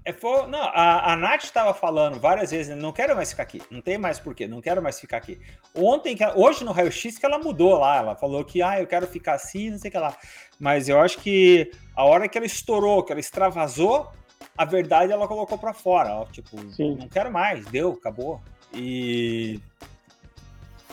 É, 0.08 0.12
for, 0.14 0.48
não, 0.48 0.62
a, 0.62 1.12
a 1.12 1.16
Nath 1.16 1.44
estava 1.44 1.74
falando 1.74 2.18
várias 2.18 2.50
vezes, 2.50 2.74
não 2.74 2.92
quero 2.92 3.14
mais 3.14 3.30
ficar 3.30 3.42
aqui, 3.42 3.60
não 3.70 3.82
tem 3.82 3.98
mais 3.98 4.18
porquê, 4.18 4.48
não 4.48 4.58
quero 4.58 4.82
mais 4.82 4.98
ficar 4.98 5.18
aqui. 5.18 5.38
Ontem, 5.74 6.16
que, 6.16 6.24
hoje 6.34 6.64
no 6.64 6.72
Raio 6.72 6.90
X 6.90 7.18
que 7.18 7.26
ela 7.26 7.38
mudou 7.38 7.78
lá, 7.78 7.98
ela 7.98 8.16
falou 8.16 8.42
que 8.42 8.62
ah, 8.62 8.80
eu 8.80 8.86
quero 8.86 9.06
ficar 9.06 9.34
assim, 9.34 9.68
não 9.68 9.76
sei 9.76 9.90
o 9.90 9.92
que 9.92 9.98
lá. 9.98 10.16
Mas 10.58 10.88
eu 10.88 10.98
acho 10.98 11.18
que 11.18 11.70
a 11.94 12.04
hora 12.04 12.26
que 12.26 12.38
ela 12.38 12.46
estourou, 12.46 13.02
que 13.02 13.12
ela 13.12 13.20
extravasou, 13.20 14.10
a 14.56 14.64
verdade 14.64 15.12
ela 15.12 15.28
colocou 15.28 15.58
para 15.58 15.74
fora, 15.74 16.14
ó, 16.14 16.24
tipo, 16.24 16.58
Sim. 16.70 16.96
não 16.98 17.06
quero 17.06 17.30
mais, 17.30 17.66
deu, 17.66 17.92
acabou 17.92 18.40
e 18.72 19.60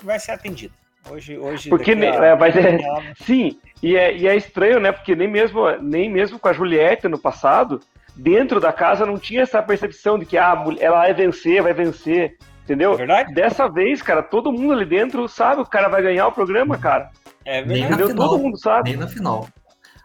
vai 0.03 0.19
ser 0.19 0.33
atendido. 0.33 0.73
Hoje, 1.09 1.37
hoje 1.37 1.69
porque 1.69 1.91
a... 1.91 2.05
é, 2.05 2.35
mas 2.35 2.53
é, 2.57 2.79
sim, 3.23 3.57
e 3.81 3.95
é, 3.95 4.13
e 4.13 4.27
é 4.27 4.35
estranho, 4.35 4.81
né? 4.81 4.91
Porque 4.91 5.15
nem 5.15 5.29
mesmo, 5.29 5.71
nem 5.77 6.09
mesmo 6.09 6.37
com 6.37 6.49
a 6.49 6.53
Juliette 6.53 7.07
no 7.07 7.17
passado, 7.17 7.79
dentro 8.15 8.59
da 8.59 8.71
casa 8.71 9.05
não 9.05 9.17
tinha 9.17 9.41
essa 9.41 9.61
percepção 9.61 10.17
de 10.17 10.25
que 10.25 10.37
ah, 10.37 10.63
ela 10.79 10.99
vai 10.99 11.13
vencer, 11.13 11.61
vai 11.61 11.73
vencer, 11.73 12.37
entendeu? 12.63 12.93
É 12.93 12.97
verdade? 12.97 13.33
Dessa 13.33 13.67
vez, 13.67 14.01
cara, 14.01 14.23
todo 14.23 14.51
mundo 14.51 14.73
ali 14.73 14.85
dentro 14.85 15.27
sabe 15.27 15.61
o 15.61 15.65
cara 15.65 15.87
vai 15.87 16.01
ganhar 16.01 16.27
o 16.27 16.31
programa, 16.31 16.77
cara. 16.77 17.09
É 17.43 17.61
verdade. 17.61 17.81
Entendeu? 17.81 18.09
Final, 18.09 18.29
todo 18.29 18.41
mundo 18.41 18.57
sabe. 18.59 18.91
Nem 18.91 18.99
na 18.99 19.07
final. 19.07 19.47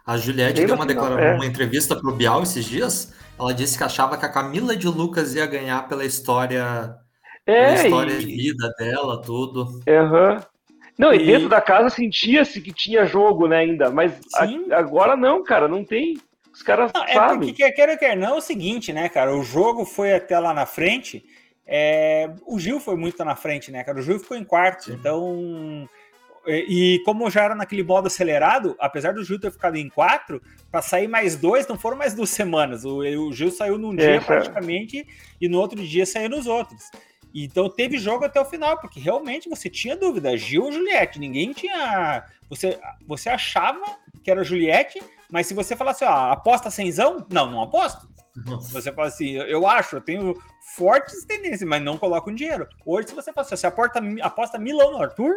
A 0.05 0.17
Juliette 0.17 0.59
nem 0.59 0.67
deu 0.67 0.75
uma, 0.75 0.87
final, 0.87 1.19
é. 1.19 1.35
uma 1.35 1.45
entrevista 1.45 1.95
pro 1.95 2.15
Bial 2.15 2.43
esses 2.43 2.65
dias. 2.65 3.13
Ela 3.39 3.53
disse 3.53 3.77
que 3.77 3.83
achava 3.83 4.17
que 4.17 4.25
a 4.25 4.31
Camila 4.31 4.75
de 4.75 4.87
Lucas 4.87 5.33
ia 5.35 5.45
ganhar 5.45 5.87
pela 5.87 6.05
história 6.05 6.95
é, 7.45 7.65
a 7.65 7.73
história 7.85 8.13
e... 8.13 8.19
de 8.19 8.25
vida 8.25 8.71
dela, 8.77 9.21
tudo. 9.21 9.63
Uhum. 9.87 10.37
Não, 10.97 11.13
e... 11.13 11.23
e 11.23 11.25
dentro 11.25 11.49
da 11.49 11.61
casa 11.61 11.89
sentia-se 11.89 12.61
que 12.61 12.73
tinha 12.73 13.05
jogo, 13.05 13.47
né, 13.47 13.59
ainda, 13.59 13.89
mas 13.89 14.19
a, 14.35 14.77
agora 14.77 15.15
não, 15.15 15.43
cara, 15.43 15.67
não 15.67 15.83
tem. 15.83 16.17
Os 16.53 16.61
caras 16.61 16.91
não, 16.93 17.07
sabem. 17.07 17.49
É 17.49 17.51
porque, 17.51 17.71
quer 17.71 17.97
quer 17.97 18.17
não, 18.17 18.35
é 18.35 18.37
o 18.37 18.41
seguinte, 18.41 18.91
né, 18.91 19.07
cara, 19.09 19.35
o 19.35 19.43
jogo 19.43 19.85
foi 19.85 20.13
até 20.13 20.37
lá 20.37 20.53
na 20.53 20.65
frente, 20.65 21.25
é... 21.65 22.29
o 22.45 22.59
Gil 22.59 22.79
foi 22.79 22.95
muito 22.95 23.23
na 23.23 23.35
frente, 23.35 23.71
né, 23.71 23.83
cara, 23.83 23.99
o 23.99 24.01
Gil 24.01 24.19
ficou 24.19 24.37
em 24.37 24.43
quarto, 24.43 24.85
Sim. 24.85 24.93
então... 24.93 25.89
E 26.47 26.99
como 27.05 27.29
já 27.29 27.43
era 27.43 27.53
naquele 27.53 27.83
modo 27.83 28.07
acelerado, 28.07 28.75
apesar 28.79 29.13
do 29.13 29.23
Gil 29.23 29.39
ter 29.39 29.51
ficado 29.51 29.75
em 29.75 29.87
quatro, 29.87 30.41
para 30.71 30.81
sair 30.81 31.07
mais 31.07 31.35
dois, 31.35 31.67
não 31.67 31.77
foram 31.77 31.95
mais 31.95 32.15
duas 32.15 32.31
semanas. 32.31 32.83
O, 32.83 32.97
o 32.97 33.31
Gil 33.31 33.51
saiu 33.51 33.77
num 33.77 33.93
é, 33.93 33.97
dia 33.97 34.21
praticamente 34.21 35.05
e 35.39 35.47
no 35.47 35.59
outro 35.59 35.79
dia 35.79 36.03
saiu 36.03 36.29
nos 36.29 36.47
outros. 36.47 36.89
Então 37.33 37.69
teve 37.69 37.97
jogo 37.97 38.25
até 38.25 38.39
o 38.41 38.45
final, 38.45 38.79
porque 38.79 38.99
realmente 38.99 39.47
você 39.47 39.69
tinha 39.69 39.95
dúvida, 39.95 40.35
Gil 40.35 40.65
ou 40.65 40.71
Juliette, 40.71 41.19
ninguém 41.19 41.53
tinha. 41.53 42.25
Você, 42.49 42.79
você 43.07 43.29
achava 43.29 43.97
que 44.23 44.29
era 44.29 44.43
Juliette, 44.43 45.01
mas 45.31 45.47
se 45.47 45.53
você 45.53 45.75
falasse, 45.75 46.03
ó, 46.03 46.31
aposta 46.31 46.69
cenzão, 46.69 47.25
não, 47.31 47.49
não 47.49 47.61
aposto. 47.61 48.07
Nossa. 48.45 48.71
Você 48.73 48.91
fala 48.91 49.07
assim, 49.07 49.31
eu 49.31 49.65
acho, 49.67 49.95
eu 49.95 50.01
tenho 50.01 50.35
fortes 50.75 51.25
tendências, 51.25 51.67
mas 51.67 51.81
não 51.81 51.97
coloco 51.97 52.29
um 52.29 52.35
dinheiro. 52.35 52.67
Hoje, 52.85 53.09
se 53.09 53.15
você 53.15 53.31
fala 53.31 53.45
assim, 53.45 53.55
você 53.55 53.67
aposta, 53.67 54.01
aposta 54.21 54.59
Milão 54.59 54.91
no 54.91 55.01
Arthur, 55.01 55.35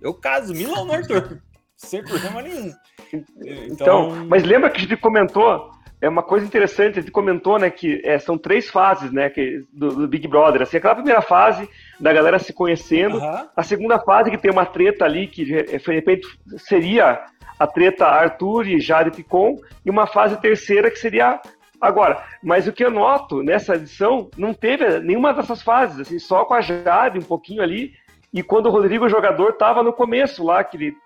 eu 0.00 0.14
caso 0.14 0.54
Milão 0.54 0.84
no 0.84 0.92
Arthur. 0.92 1.42
Sem 1.76 2.02
problema 2.02 2.40
nenhum. 2.40 2.72
Então... 3.12 3.66
então, 3.70 4.26
mas 4.26 4.44
lembra 4.44 4.70
que 4.70 4.78
a 4.78 4.80
gente 4.80 4.96
comentou 4.96 5.72
é 6.00 6.08
uma 6.08 6.22
coisa 6.22 6.44
interessante, 6.44 6.98
a 6.98 7.00
gente 7.00 7.10
comentou, 7.10 7.58
né, 7.58 7.70
que 7.70 8.02
é, 8.04 8.18
são 8.18 8.36
três 8.36 8.68
fases, 8.68 9.10
né, 9.10 9.30
que, 9.30 9.64
do, 9.72 9.88
do, 9.88 10.08
Big 10.08 10.28
Brother, 10.28 10.60
assim, 10.60 10.76
aquela 10.76 10.96
primeira 10.96 11.22
fase 11.22 11.66
da 11.98 12.12
galera 12.12 12.38
se 12.38 12.52
conhecendo, 12.52 13.16
uhum. 13.16 13.48
a 13.56 13.62
segunda 13.62 13.98
fase 13.98 14.30
que 14.30 14.36
tem 14.36 14.50
uma 14.50 14.66
treta 14.66 15.06
ali, 15.06 15.26
que 15.26 15.46
de 15.46 15.78
repente 15.86 16.26
seria 16.58 17.24
a 17.58 17.66
treta 17.66 18.06
Arthur 18.06 18.66
e 18.66 18.80
Jade 18.80 19.10
Picon, 19.10 19.56
e 19.84 19.90
uma 19.90 20.06
fase 20.06 20.40
terceira 20.40 20.90
que 20.90 20.98
seria 20.98 21.40
agora. 21.80 22.24
Mas 22.42 22.66
o 22.66 22.72
que 22.72 22.84
eu 22.84 22.90
noto 22.90 23.42
nessa 23.42 23.74
edição, 23.74 24.30
não 24.36 24.52
teve 24.52 25.00
nenhuma 25.00 25.32
dessas 25.32 25.62
fases, 25.62 26.00
assim, 26.00 26.18
só 26.18 26.44
com 26.44 26.54
a 26.54 26.60
Jade 26.60 27.18
um 27.18 27.22
pouquinho 27.22 27.62
ali, 27.62 27.92
e 28.32 28.42
quando 28.42 28.66
o 28.66 28.70
Rodrigo, 28.70 29.04
o 29.04 29.08
jogador, 29.08 29.52
tava 29.52 29.82
no 29.82 29.92
começo 29.92 30.44
lá, 30.44 30.64
que 30.64 30.76
ele... 30.76 30.96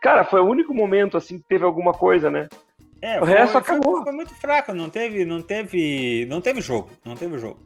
Cara, 0.00 0.24
foi 0.24 0.40
o 0.40 0.46
único 0.46 0.74
momento, 0.74 1.16
assim, 1.16 1.38
que 1.38 1.44
teve 1.44 1.64
alguma 1.64 1.92
coisa, 1.92 2.30
né? 2.30 2.48
É, 3.00 3.20
o 3.20 3.26
foi, 3.26 3.34
resto 3.34 3.58
acabou. 3.58 3.96
Foi, 3.96 4.04
foi, 4.04 4.12
muito 4.12 4.34
fraco, 4.34 4.72
não 4.72 4.88
teve, 4.88 5.24
não 5.24 5.42
teve, 5.42 6.24
não 6.26 6.40
teve 6.40 6.60
jogo, 6.60 6.88
não 7.04 7.14
teve 7.14 7.36
jogo. 7.38 7.60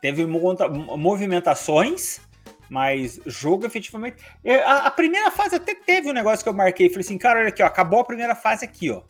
Teve 0.00 0.26
movimentações, 0.26 2.20
mas 2.68 3.20
jogo 3.26 3.66
efetivamente. 3.66 4.16
A, 4.64 4.86
a, 4.86 4.90
primeira 4.90 5.30
fase 5.30 5.56
até 5.56 5.74
teve 5.74 6.10
um 6.10 6.12
negócio 6.12 6.42
que 6.42 6.48
eu 6.48 6.54
marquei, 6.54 6.88
falei 6.88 7.04
assim, 7.04 7.18
cara, 7.18 7.40
olha 7.40 7.48
aqui, 7.48 7.62
ó, 7.62 7.66
acabou 7.66 8.00
a 8.00 8.04
primeira 8.04 8.34
fase 8.34 8.64
aqui, 8.64 8.90
ó. 8.90 9.02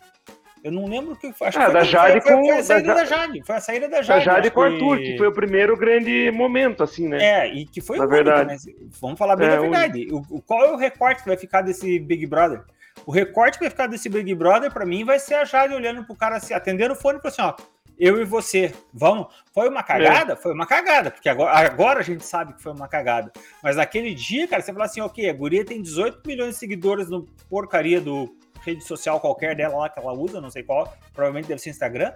Eu 0.62 0.73
não 0.73 0.87
lembro 0.87 1.12
o 1.12 1.16
que 1.16 1.33
foi. 1.33 1.49
Acho 1.49 1.61
é, 1.61 1.66
que 1.66 1.73
da 1.73 1.85
Jade 1.85 2.21
foi, 2.21 2.33
com 2.33 2.44
foi 2.44 2.59
a 2.59 2.64
saída 2.64 2.88
da, 2.88 2.94
da 2.94 3.05
Jade. 3.05 3.42
Foi 3.47 3.57
a 3.57 3.61
saída 3.61 3.88
da 3.88 4.03
Jade. 4.03 4.25
Da 4.25 4.33
Jade 4.33 4.51
com 4.51 4.61
o 4.61 4.62
Arthur, 4.64 4.99
que 4.99 5.16
foi 5.16 5.29
o 5.29 5.33
primeiro 5.33 5.77
grande 5.77 6.31
momento, 6.33 6.83
assim, 6.83 7.09
né? 7.09 7.18
É, 7.23 7.55
e 7.55 7.64
que 7.64 7.81
foi 7.81 7.99
Na 7.99 8.07
verdade. 8.07 8.57
Vamos 9.01 9.18
falar 9.18 9.37
bem 9.37 9.47
é, 9.47 9.51
da 9.51 9.61
verdade. 9.61 10.09
O, 10.11 10.37
o, 10.37 10.42
qual 10.42 10.64
é 10.64 10.73
o 10.73 10.77
recorte 10.77 11.23
que 11.23 11.29
vai 11.29 11.37
ficar 11.37 11.62
desse 11.62 11.99
Big 12.01 12.27
Brother? 12.27 12.62
O 13.07 13.12
recorte 13.12 13.59
que 13.59 13.64
vai 13.64 13.71
ficar 13.71 13.87
desse 13.87 14.09
Big 14.09 14.35
Brother, 14.35 14.73
para 14.73 14.85
mim, 14.85 15.05
vai 15.05 15.18
ser 15.18 15.35
a 15.35 15.44
Jade 15.44 15.75
olhando 15.75 16.05
pro 16.05 16.16
cara 16.16 16.37
assim, 16.37 16.53
atendendo 16.53 16.94
o 16.94 16.97
fone 16.97 17.18
e 17.18 17.23
falando 17.23 17.33
assim, 17.33 17.42
ó, 17.42 17.78
eu 17.99 18.21
e 18.21 18.25
você, 18.25 18.73
vamos. 18.93 19.27
Foi 19.53 19.69
uma 19.69 19.83
cagada? 19.83 20.35
É. 20.35 20.37
Foi 20.37 20.53
uma 20.53 20.67
cagada, 20.67 21.11
porque 21.11 21.29
agora, 21.29 21.53
agora 21.59 22.01
a 22.01 22.03
gente 22.03 22.25
sabe 22.25 22.55
que 22.55 22.63
foi 22.63 22.73
uma 22.73 22.87
cagada. 22.87 23.33
Mas 23.63 23.77
naquele 23.77 24.15
dia, 24.15 24.47
cara, 24.47 24.63
você 24.63 24.73
fala 24.73 24.85
assim, 24.85 25.01
ok, 25.01 25.29
a 25.29 25.33
guria 25.33 25.65
tem 25.65 25.83
18 25.83 26.23
milhões 26.27 26.55
de 26.55 26.61
seguidores 26.61 27.11
no 27.11 27.25
porcaria 27.49 28.01
do 28.01 28.33
rede 28.65 28.85
social 28.85 29.21
qualquer 29.21 29.57
dela 29.57 29.77
lá 29.77 29.89
que 29.89 29.99
ela 29.99 30.13
usa, 30.13 30.41
não 30.41 30.51
sei 30.51 30.63
qual, 30.63 30.93
provavelmente 31.13 31.49
deve 31.49 31.61
ser 31.61 31.71
Instagram. 31.71 32.13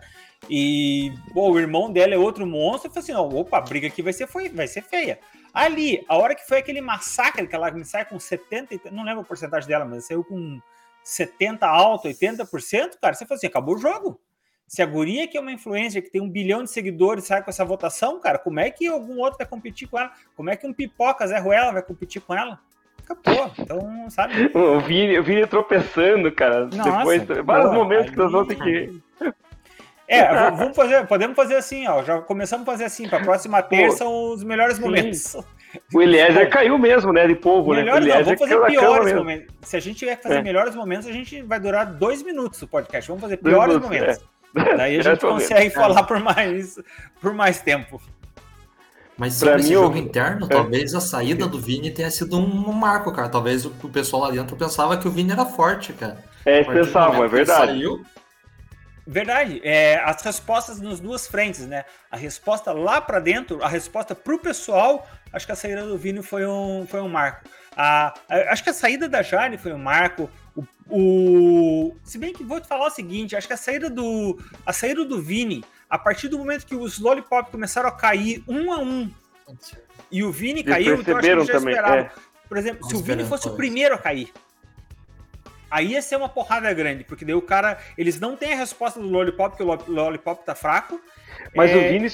E 0.49 1.13
pô, 1.33 1.51
o 1.51 1.59
irmão 1.59 1.93
dela 1.93 2.15
é 2.15 2.19
outro 2.19 2.47
monstro. 2.47 2.89
Eu 2.89 2.95
falei 2.95 3.03
assim: 3.03 3.13
ó, 3.13 3.41
opa, 3.41 3.59
a 3.59 3.61
briga 3.61 3.87
aqui 3.87 4.03
vai 4.03 4.13
ser, 4.13 4.27
foi, 4.27 4.49
vai 4.49 4.67
ser 4.67 4.83
feia. 4.83 5.19
Ali, 5.53 6.05
a 6.09 6.17
hora 6.17 6.35
que 6.35 6.47
foi 6.47 6.59
aquele 6.59 6.81
massacre 6.81 7.47
que 7.47 7.55
ela 7.55 7.71
me 7.71 7.85
sai 7.85 8.05
com 8.05 8.19
70, 8.19 8.91
não 8.91 9.05
lembro 9.05 9.23
a 9.23 9.25
porcentagem 9.25 9.69
dela, 9.69 9.85
mas 9.85 10.07
saiu 10.07 10.25
com 10.25 10.61
70 11.05 11.67
alto, 11.67 12.09
80%, 12.09 12.99
cara, 13.01 13.15
você 13.15 13.27
falou 13.27 13.37
assim: 13.37 13.47
acabou 13.47 13.75
o 13.75 13.79
jogo. 13.79 14.21
Se 14.75 14.81
a 14.81 14.87
guria 14.87 15.29
que 15.29 15.37
é 15.37 15.41
uma 15.41 15.53
influência, 15.53 16.01
que 16.01 16.09
tem 16.09 16.23
um 16.23 16.31
bilhão 16.31 16.63
de 16.63 16.71
seguidores, 16.71 17.25
sai 17.25 17.43
com 17.43 17.51
essa 17.51 17.63
votação, 17.63 18.19
cara, 18.19 18.39
como 18.39 18.59
é 18.59 18.71
que 18.71 18.89
algum 18.89 19.19
outro 19.19 19.37
vai 19.37 19.47
competir 19.47 19.87
com 19.87 19.99
ela? 19.99 20.11
Como 20.35 20.49
é 20.49 20.57
que 20.57 20.67
um 20.67 20.73
pipoca 20.73 21.27
Zé 21.27 21.39
Ruela 21.39 21.73
vai 21.73 21.83
competir 21.83 22.23
com 22.23 22.35
ela? 22.35 22.59
Acabou. 23.07 23.53
Então, 23.59 24.09
sabe? 24.09 24.51
O 24.57 24.81
Vini, 24.81 25.19
o 25.19 25.23
Vini 25.23 25.47
tropeçando, 25.47 26.33
cara. 26.33 26.71
Nossa, 26.75 26.91
Depois, 26.91 27.45
vários 27.45 27.71
momentos 27.71 28.13
que 28.13 28.17
nós 28.17 28.33
vamos 28.33 28.49
ter 28.49 28.57
que. 28.63 29.03
É, 30.09 30.51
vamos 30.53 30.75
fazer, 30.75 31.07
podemos 31.07 31.37
fazer 31.37 31.57
assim, 31.57 31.87
ó. 31.87 32.03
Já 32.03 32.23
começamos 32.23 32.67
a 32.67 32.73
fazer 32.73 32.85
assim, 32.85 33.07
para 33.07 33.19
a 33.19 33.25
próxima 33.25 33.63
terça 33.63 33.99
são 33.99 34.33
os 34.33 34.43
melhores 34.43 34.77
sim. 34.77 34.83
momentos. 34.83 35.37
O 35.93 36.01
Eliezer 36.01 36.49
caiu 36.49 36.79
mesmo, 36.79 37.13
né? 37.13 37.27
De 37.27 37.35
povo, 37.35 37.75
né? 37.75 37.83
Melhores, 37.83 38.07
né? 38.07 38.15
Não, 38.15 38.25
vamos 38.25 38.41
fazer 38.41 38.59
piores 38.65 39.13
momentos. 39.13 39.55
Se 39.61 39.77
a 39.77 39.81
gente 39.81 39.99
tiver 39.99 40.17
que 40.17 40.23
fazer 40.23 40.37
é. 40.37 40.43
melhores 40.43 40.75
momentos, 40.75 41.07
a 41.07 41.13
gente 41.13 41.43
vai 41.43 41.61
durar 41.61 41.85
dois 41.85 42.23
minutos 42.23 42.63
o 42.63 42.67
podcast. 42.67 43.07
Vamos 43.09 43.21
fazer 43.21 43.37
piores 43.37 43.77
minutos, 43.77 43.91
momentos. 43.91 44.17
É. 44.17 44.33
Daí 44.55 44.99
a 44.99 45.03
gente 45.03 45.21
consegue 45.21 45.71
falar 45.71 46.03
por 46.05 46.21
mais, 46.21 46.79
por 47.21 47.33
mais 47.33 47.61
tempo. 47.61 48.01
Mas 49.17 49.35
sobre 49.35 49.61
esse 49.61 49.73
jogo 49.73 49.97
interno, 49.97 50.47
é. 50.47 50.49
talvez 50.49 50.95
a 50.95 51.01
saída 51.01 51.47
do 51.47 51.59
Vini 51.59 51.91
tenha 51.91 52.11
sido 52.11 52.39
um 52.39 52.73
marco, 52.73 53.13
cara. 53.13 53.29
Talvez 53.29 53.65
o 53.65 53.71
pessoal 53.71 54.23
lá 54.23 54.31
dentro 54.31 54.57
pensava 54.57 54.97
que 54.97 55.07
o 55.07 55.11
Vini 55.11 55.33
era 55.33 55.45
forte, 55.45 55.93
cara. 55.93 56.19
É, 56.45 56.65
pensavam, 56.65 57.23
é 57.23 57.29
verdade. 57.29 57.73
Saiu, 57.73 58.05
Verdade. 59.07 59.61
É, 59.65 59.97
as 60.05 60.23
respostas 60.23 60.81
nas 60.81 61.01
duas 61.01 61.27
frentes, 61.27 61.67
né? 61.67 61.85
A 62.11 62.17
resposta 62.17 62.73
lá 62.73 63.01
para 63.01 63.19
dentro, 63.19 63.63
a 63.63 63.69
resposta 63.69 64.15
para 64.15 64.35
o 64.35 64.39
pessoal, 64.39 65.09
acho 65.33 65.47
que 65.47 65.53
a 65.53 65.57
saída 65.57 65.85
do 65.85 65.99
Vini 65.99 66.23
foi 66.23 66.47
um, 66.47 66.87
foi 66.89 67.01
um 67.01 67.09
marco. 67.09 67.49
A, 67.77 68.15
a, 68.29 68.53
acho 68.53 68.63
que 68.63 68.71
a 68.71 68.75
saída 68.75 69.09
da 69.09 69.23
Jane 69.23 69.59
foi 69.59 69.73
um 69.73 69.79
marco. 69.79 70.31
O, 70.89 71.95
se 72.05 72.19
bem 72.19 72.33
que 72.33 72.45
vou 72.45 72.61
te 72.61 72.67
falar 72.67 72.87
o 72.87 72.91
seguinte, 72.91 73.37
acho 73.37 73.47
que 73.47 73.53
a 73.53 73.57
saída 73.57 73.89
do 73.89 74.39
a 74.67 74.73
saída 74.73 75.05
do 75.05 75.21
Vini, 75.21 75.65
a 75.89 75.99
partir 75.99 76.29
do 76.29 76.39
momento 76.39 76.67
que 76.67 76.75
os 76.75 76.99
Lollipop 76.99 77.51
começaram 77.51 77.89
a 77.89 77.93
cair 77.93 78.43
um 78.47 78.73
a 78.73 78.79
um, 78.79 79.11
e 80.11 80.23
o 80.23 80.31
Vini 80.31 80.63
caiu, 80.63 81.01
então 81.01 81.17
acho 81.17 81.29
que 81.29 81.45
já 81.45 81.53
também, 81.53 81.75
esperava. 81.75 81.97
É. 81.97 82.11
Por 82.49 82.59
exemplo, 82.59 82.87
se 82.87 82.95
o 82.95 83.03
Vini 83.03 83.25
fosse 83.25 83.49
o 83.49 83.57
primeiro 83.57 83.95
a 83.95 83.99
cair, 83.99 84.31
Aí 85.73 85.93
ia 85.93 86.03
ser 86.03 86.17
uma 86.17 86.29
porrada 86.29 86.71
grande, 86.75 87.03
porque 87.03 87.25
daí 87.25 87.35
o 87.35 87.41
cara. 87.41 87.79
Eles 87.97 88.21
não 88.21 88.37
têm 88.37 88.53
a 88.53 88.57
resposta 88.57 89.01
do 89.01 89.09
Lollipop, 89.09 89.57
porque 89.57 89.63
o 89.63 89.91
Lollipop 89.91 90.45
tá 90.45 90.55
fraco. 90.55 91.01
Mas 91.57 91.71
é... 91.71 91.77
o 91.77 91.81
Vini. 91.89 92.09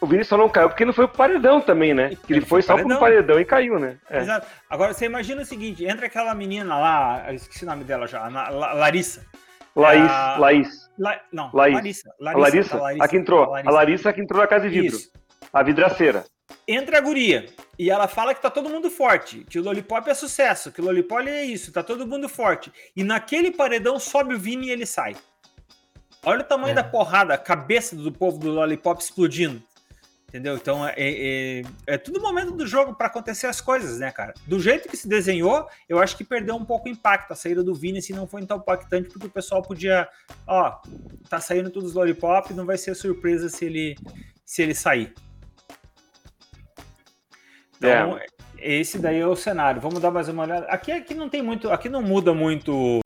O 0.00 0.06
Vini 0.06 0.24
só 0.24 0.36
não 0.36 0.48
caiu 0.48 0.68
porque 0.68 0.84
não 0.84 0.92
foi 0.92 1.04
o 1.04 1.08
paredão 1.08 1.60
também, 1.60 1.92
né? 1.92 2.06
Ele, 2.06 2.18
ele 2.28 2.46
foi, 2.46 2.62
só 2.62 2.74
paredão. 2.74 2.96
pro 2.96 3.00
paredão 3.00 3.40
e 3.40 3.44
caiu, 3.44 3.78
né? 3.78 3.98
É. 4.08 4.18
Exato. 4.18 4.46
Agora, 4.68 4.94
você 4.94 5.04
imagina 5.04 5.42
o 5.42 5.44
seguinte: 5.44 5.84
entra 5.84 6.06
aquela 6.06 6.34
menina 6.34 6.78
lá, 6.78 7.24
eu 7.28 7.34
esqueci 7.34 7.64
o 7.64 7.68
nome 7.68 7.84
dela 7.84 8.06
já, 8.06 8.24
a 8.24 8.48
Larissa. 8.48 9.26
Laís, 9.76 10.10
a... 10.10 10.36
Laís. 10.38 10.90
La... 10.98 11.20
Não, 11.32 11.50
Laís. 11.52 11.74
Larissa. 11.74 12.14
Larissa, 12.18 12.38
a 12.38 12.40
Larissa, 12.40 12.76
a 12.76 12.80
Larissa, 12.80 13.04
a 13.04 13.08
que 13.08 13.16
entrou. 13.16 13.44
A 13.44 13.48
Larissa, 13.48 13.68
a 13.68 13.72
Larissa 13.72 14.12
que 14.12 14.20
entrou 14.20 14.40
na 14.40 14.46
casa 14.46 14.68
de 14.68 14.80
vidro. 14.80 14.96
Isso. 14.96 15.10
A 15.52 15.62
vidraceira 15.62 16.24
entra 16.66 16.98
a 16.98 17.00
guria 17.00 17.46
e 17.78 17.90
ela 17.90 18.06
fala 18.06 18.34
que 18.34 18.42
tá 18.42 18.50
todo 18.50 18.68
mundo 18.68 18.90
forte, 18.90 19.44
que 19.48 19.58
o 19.58 19.62
Lollipop 19.62 20.08
é 20.08 20.14
sucesso, 20.14 20.70
que 20.70 20.80
o 20.80 20.84
Lollipop 20.84 21.26
é 21.28 21.44
isso, 21.44 21.72
tá 21.72 21.82
todo 21.82 22.06
mundo 22.06 22.28
forte. 22.28 22.72
E 22.94 23.02
naquele 23.02 23.50
paredão 23.50 23.98
sobe 23.98 24.34
o 24.34 24.38
Vini 24.38 24.68
e 24.68 24.70
ele 24.70 24.86
sai. 24.86 25.16
Olha 26.22 26.40
o 26.40 26.44
tamanho 26.44 26.72
é. 26.72 26.74
da 26.74 26.84
porrada, 26.84 27.34
a 27.34 27.38
cabeça 27.38 27.96
do 27.96 28.12
povo 28.12 28.38
do 28.38 28.50
Lollipop 28.50 29.00
explodindo. 29.00 29.62
Entendeu? 30.30 30.54
Então 30.54 30.86
é, 30.86 30.94
é, 30.96 31.62
é 31.88 31.98
tudo 31.98 32.20
momento 32.20 32.52
do 32.52 32.64
jogo 32.64 32.94
para 32.94 33.08
acontecer 33.08 33.48
as 33.48 33.60
coisas, 33.60 33.98
né, 33.98 34.12
cara? 34.12 34.32
Do 34.46 34.60
jeito 34.60 34.88
que 34.88 34.96
se 34.96 35.08
desenhou, 35.08 35.68
eu 35.88 35.98
acho 35.98 36.16
que 36.16 36.22
perdeu 36.22 36.54
um 36.54 36.64
pouco 36.64 36.88
o 36.88 36.90
impacto. 36.90 37.32
A 37.32 37.34
saída 37.34 37.64
do 37.64 37.74
Vini 37.74 37.98
assim, 37.98 38.12
não 38.12 38.28
foi 38.28 38.46
tão 38.46 38.58
impactante, 38.58 39.08
porque 39.08 39.26
o 39.26 39.30
pessoal 39.30 39.60
podia. 39.60 40.08
Ó, 40.46 40.80
tá 41.28 41.40
saindo 41.40 41.68
todos 41.68 41.90
os 41.90 41.94
Lollipop, 41.96 42.54
não 42.54 42.64
vai 42.64 42.78
ser 42.78 42.94
surpresa 42.94 43.48
se 43.48 43.64
ele, 43.64 43.96
se 44.44 44.62
ele 44.62 44.72
sair. 44.72 45.12
Então, 47.76 48.16
é. 48.16 48.26
esse 48.56 49.00
daí 49.00 49.18
é 49.18 49.26
o 49.26 49.34
cenário. 49.34 49.80
Vamos 49.80 49.98
dar 49.98 50.12
mais 50.12 50.28
uma 50.28 50.44
olhada. 50.44 50.66
Aqui, 50.66 50.92
aqui 50.92 51.12
não 51.12 51.28
tem 51.28 51.42
muito, 51.42 51.72
aqui 51.72 51.88
não 51.88 52.02
muda 52.02 52.32
muito. 52.32 53.00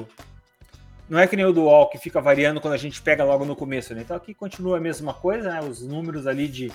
Não 1.09 1.19
é 1.19 1.27
que 1.27 1.37
nem 1.37 1.47
o 1.47 1.53
do 1.55 1.63
UOL 1.63 1.89
que 1.89 1.97
fica 1.97 2.21
variando 2.21 2.61
quando 2.61 2.75
a 2.75 2.79
gente 2.79 3.01
pega 3.01 3.25
logo 3.25 3.47
no 3.47 3.57
começo, 3.57 3.95
né? 3.95 4.03
Então 4.03 4.15
aqui 4.15 4.35
continua 4.35 4.77
a 4.77 4.81
mesma 4.81 5.15
coisa, 5.15 5.51
né? 5.51 5.61
Os 5.63 5.81
números 5.81 6.27
ali 6.27 6.49
de 6.49 6.71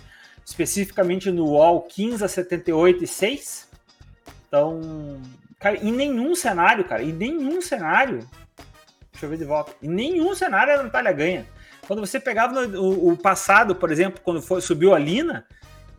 especificamente 0.50 1.30
no 1.30 1.46
UOL 1.46 1.84
15 1.84 2.26
a 2.26 2.28
78 2.28 3.04
e 3.04 3.08
6. 3.08 3.70
Então, 4.48 5.22
cara, 5.60 5.78
em 5.78 5.92
nenhum 5.92 6.34
cenário, 6.34 6.84
cara, 6.86 7.04
em 7.04 7.14
nenhum 7.14 7.62
cenário. 7.62 8.28
Deixa 9.12 9.28
eu 9.28 9.30
ver 9.30 9.38
de 9.38 9.46
volta. 9.46 9.74
Em 9.82 9.88
nenhum 9.88 10.34
cenário 10.34 10.74
a 10.74 10.84
Natália 10.84 11.12
ganha. 11.12 11.46
Quando 11.88 12.00
você 12.00 12.20
pegava 12.20 12.66
no, 12.66 12.82
o, 12.82 13.14
o 13.14 13.18
passado, 13.18 13.76
por 13.76 13.92
exemplo, 13.92 14.22
quando 14.24 14.42
foi, 14.42 14.60
subiu 14.60 14.96
a 14.96 15.00
Lina, 15.00 15.46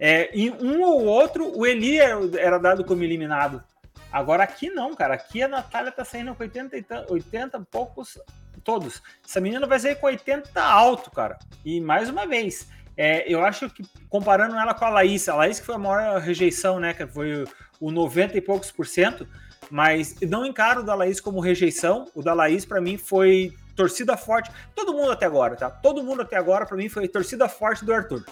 é, 0.00 0.30
em 0.32 0.50
um 0.50 0.82
ou 0.82 1.04
outro, 1.04 1.56
o 1.56 1.64
Eli 1.64 1.98
era 1.98 2.58
dado 2.58 2.84
como 2.84 3.04
eliminado. 3.04 3.62
Agora 4.10 4.42
aqui 4.42 4.68
não, 4.68 4.96
cara. 4.96 5.14
Aqui 5.14 5.44
a 5.44 5.48
Natália 5.48 5.92
tá 5.92 6.04
saindo 6.04 6.34
com 6.34 6.42
80 6.42 6.76
e 6.76 6.84
80 7.08 7.60
poucos 7.70 8.18
todos. 8.64 9.00
Essa 9.24 9.40
menina 9.40 9.64
vai 9.64 9.78
sair 9.78 9.94
com 9.94 10.06
80 10.06 10.60
alto, 10.60 11.08
cara. 11.12 11.38
E 11.64 11.80
mais 11.80 12.08
uma 12.08 12.26
vez, 12.26 12.68
é, 13.02 13.24
eu 13.26 13.42
acho 13.42 13.70
que 13.70 13.82
comparando 14.10 14.54
ela 14.56 14.74
com 14.74 14.84
a 14.84 14.90
Laís, 14.90 15.26
a 15.26 15.34
Laís 15.34 15.58
que 15.58 15.64
foi 15.64 15.74
a 15.74 15.78
maior 15.78 16.20
rejeição, 16.20 16.78
né? 16.78 16.92
Que 16.92 17.06
foi 17.06 17.44
o 17.80 17.90
90 17.90 18.36
e 18.36 18.42
poucos 18.42 18.70
por 18.70 18.86
cento. 18.86 19.26
Mas 19.70 20.16
não 20.20 20.44
encaro 20.44 20.80
o 20.80 20.84
da 20.84 20.94
Laís 20.94 21.18
como 21.18 21.40
rejeição. 21.40 22.04
O 22.14 22.22
da 22.22 22.34
Laís, 22.34 22.66
para 22.66 22.78
mim, 22.78 22.98
foi 22.98 23.54
torcida 23.74 24.18
forte. 24.18 24.50
Todo 24.74 24.92
mundo 24.92 25.12
até 25.12 25.24
agora, 25.24 25.56
tá? 25.56 25.70
Todo 25.70 26.02
mundo 26.02 26.20
até 26.20 26.36
agora, 26.36 26.66
para 26.66 26.76
mim, 26.76 26.90
foi 26.90 27.08
torcida 27.08 27.48
forte 27.48 27.86
do 27.86 27.94
Arthur. 27.94 28.22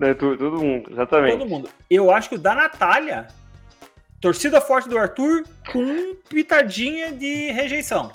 É, 0.00 0.14
todo, 0.14 0.38
todo 0.38 0.62
mundo, 0.62 0.88
exatamente. 0.92 1.38
Todo 1.38 1.48
mundo. 1.48 1.68
Eu 1.90 2.12
acho 2.12 2.28
que 2.28 2.36
o 2.36 2.38
da 2.38 2.54
Natália, 2.54 3.26
torcida 4.20 4.60
forte 4.60 4.88
do 4.88 4.96
Arthur, 4.96 5.42
com 5.72 6.14
pitadinha 6.28 7.10
de 7.10 7.50
rejeição. 7.50 8.12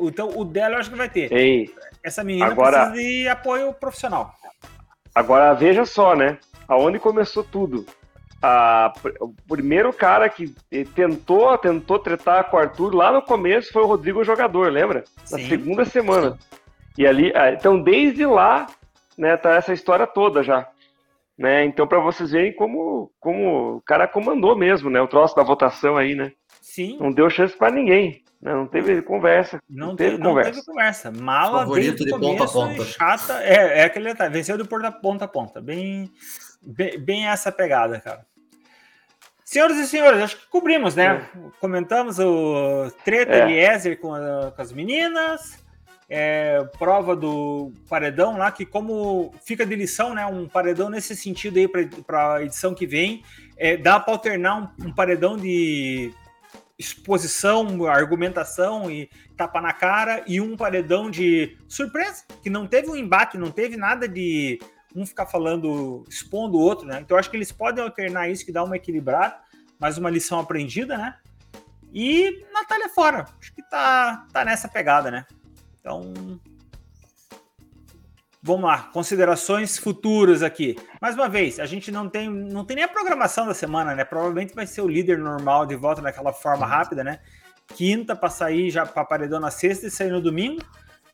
Então, 0.00 0.30
o 0.36 0.44
dela 0.44 0.74
eu 0.74 0.78
acho 0.80 0.90
que 0.90 0.96
vai 0.96 1.08
ter. 1.08 1.32
Ei, 1.32 1.72
Essa 2.02 2.24
menina 2.24 2.46
agora- 2.46 2.90
precisa 2.90 3.08
de 3.08 3.28
apoio 3.28 3.72
profissional. 3.74 4.34
Agora 5.14 5.52
veja 5.54 5.84
só, 5.84 6.14
né? 6.14 6.38
Aonde 6.68 6.98
começou 6.98 7.42
tudo. 7.44 7.84
A- 8.42 8.92
o 9.20 9.34
primeiro 9.48 9.92
cara 9.92 10.28
que 10.28 10.54
eh, 10.72 10.84
tentou, 10.94 11.56
tentou 11.58 11.98
tretar 11.98 12.44
com 12.50 12.56
o 12.56 12.60
Arthur 12.60 12.94
lá 12.94 13.12
no 13.12 13.20
começo 13.22 13.72
foi 13.72 13.82
o 13.82 13.86
Rodrigo 13.86 14.24
Jogador, 14.24 14.70
lembra? 14.72 15.04
Na 15.30 15.38
Sim. 15.38 15.48
segunda 15.48 15.84
semana. 15.84 16.38
E 16.96 17.06
ali, 17.06 17.32
ah, 17.34 17.52
então 17.52 17.82
desde 17.82 18.24
lá, 18.24 18.66
né, 19.18 19.36
tá 19.36 19.54
essa 19.56 19.72
história 19.72 20.06
toda 20.06 20.42
já. 20.42 20.66
Né? 21.36 21.64
Então, 21.64 21.86
para 21.86 21.98
vocês 22.00 22.30
verem 22.32 22.52
como, 22.54 23.10
como 23.18 23.76
o 23.76 23.80
cara 23.82 24.06
comandou 24.06 24.54
mesmo, 24.54 24.90
né? 24.90 25.00
O 25.00 25.08
troço 25.08 25.34
da 25.34 25.42
votação 25.42 25.96
aí, 25.96 26.14
né? 26.14 26.32
Sim, 26.60 26.98
Não 27.00 27.10
deu 27.10 27.30
chance 27.30 27.56
para 27.56 27.72
ninguém. 27.72 28.22
Não 28.42 28.66
teve 28.66 29.02
conversa. 29.02 29.60
não, 29.68 29.94
teve 29.94 30.12
teve, 30.12 30.22
não 30.22 30.30
conversa. 30.30 30.50
teve 30.52 30.64
conversa. 30.66 31.10
Mala 31.10 31.58
Favorito 31.60 32.04
de 32.04 32.10
ponta 32.10 32.44
a 32.44 32.48
começo, 32.48 32.52
ponta. 32.54 32.84
chata. 32.86 33.42
É, 33.42 33.80
é 33.80 33.84
aquele 33.84 34.06
detalhe, 34.08 34.32
venceu 34.32 34.56
do 34.56 34.66
ponta, 34.66 34.90
ponta 34.90 35.24
a 35.26 35.28
ponta. 35.28 35.60
Bem, 35.60 36.10
bem, 36.62 36.98
bem 36.98 37.26
essa 37.28 37.52
pegada, 37.52 38.00
cara. 38.00 38.24
Senhoras 39.44 39.76
e 39.78 39.86
senhores, 39.86 40.22
acho 40.22 40.36
que 40.38 40.46
cobrimos, 40.48 40.94
né? 40.94 41.28
Comentamos 41.60 42.18
o 42.20 42.90
treta 43.04 43.32
É. 43.32 43.42
Eliezer 43.42 43.98
com, 44.00 44.14
a- 44.14 44.52
com 44.54 44.62
as 44.62 44.72
meninas, 44.72 45.58
é, 46.08 46.64
prova 46.78 47.16
do 47.16 47.72
paredão 47.88 48.38
lá, 48.38 48.50
que 48.52 48.64
como 48.64 49.34
fica 49.44 49.66
de 49.66 49.74
lição, 49.74 50.14
né? 50.14 50.24
Um 50.24 50.48
paredão 50.48 50.88
nesse 50.88 51.16
sentido 51.16 51.58
aí 51.58 51.68
para 52.06 52.34
a 52.36 52.42
edição 52.44 52.74
que 52.74 52.86
vem, 52.86 53.22
é, 53.56 53.76
dá 53.76 53.98
para 53.98 54.14
alternar 54.14 54.56
um, 54.80 54.86
um 54.86 54.92
paredão 54.94 55.36
de 55.36 56.12
exposição, 56.80 57.84
argumentação 57.84 58.90
e 58.90 59.10
tapa 59.36 59.60
na 59.60 59.72
cara 59.72 60.24
e 60.26 60.40
um 60.40 60.56
paredão 60.56 61.10
de 61.10 61.58
surpresa, 61.68 62.24
que 62.42 62.48
não 62.48 62.66
teve 62.66 62.88
um 62.88 62.96
embate, 62.96 63.36
não 63.36 63.50
teve 63.50 63.76
nada 63.76 64.08
de 64.08 64.58
um 64.96 65.04
ficar 65.04 65.26
falando, 65.26 66.04
expondo 66.08 66.56
o 66.56 66.60
outro, 66.60 66.86
né? 66.86 67.00
Então 67.00 67.18
acho 67.18 67.30
que 67.30 67.36
eles 67.36 67.52
podem 67.52 67.84
alternar 67.84 68.30
isso, 68.30 68.46
que 68.46 68.50
dá 68.50 68.64
uma 68.64 68.76
equilibrada, 68.76 69.36
mais 69.78 69.98
uma 69.98 70.08
lição 70.08 70.40
aprendida, 70.40 70.96
né? 70.96 71.16
E 71.92 72.46
Natália 72.50 72.88
fora, 72.88 73.26
acho 73.38 73.54
que 73.54 73.62
tá, 73.62 74.26
tá 74.32 74.42
nessa 74.42 74.66
pegada, 74.66 75.10
né? 75.10 75.26
Então, 75.80 76.40
vamos 78.42 78.62
lá, 78.62 78.88
considerações 78.92 79.78
futuras 79.78 80.42
aqui. 80.42 80.76
Mais 81.00 81.14
uma 81.14 81.28
vez, 81.28 81.60
a 81.60 81.66
gente 81.66 81.90
não 81.90 82.08
tem, 82.08 82.28
não 82.28 82.64
tem 82.64 82.76
nem 82.76 82.84
a 82.84 82.88
programação 82.88 83.46
da 83.46 83.54
semana, 83.54 83.94
né? 83.94 84.04
Provavelmente 84.04 84.54
vai 84.54 84.66
ser 84.66 84.80
o 84.80 84.88
líder 84.88 85.18
normal 85.18 85.66
de 85.66 85.76
volta 85.76 86.00
naquela 86.00 86.32
forma 86.32 86.66
rápida, 86.66 87.04
né? 87.04 87.20
Quinta 87.68 88.16
para 88.16 88.30
sair 88.30 88.70
já 88.70 88.86
para 88.86 89.04
paredão 89.04 89.38
na 89.38 89.50
sexta 89.50 89.86
e 89.86 89.90
sair 89.90 90.10
no 90.10 90.20
domingo. 90.20 90.62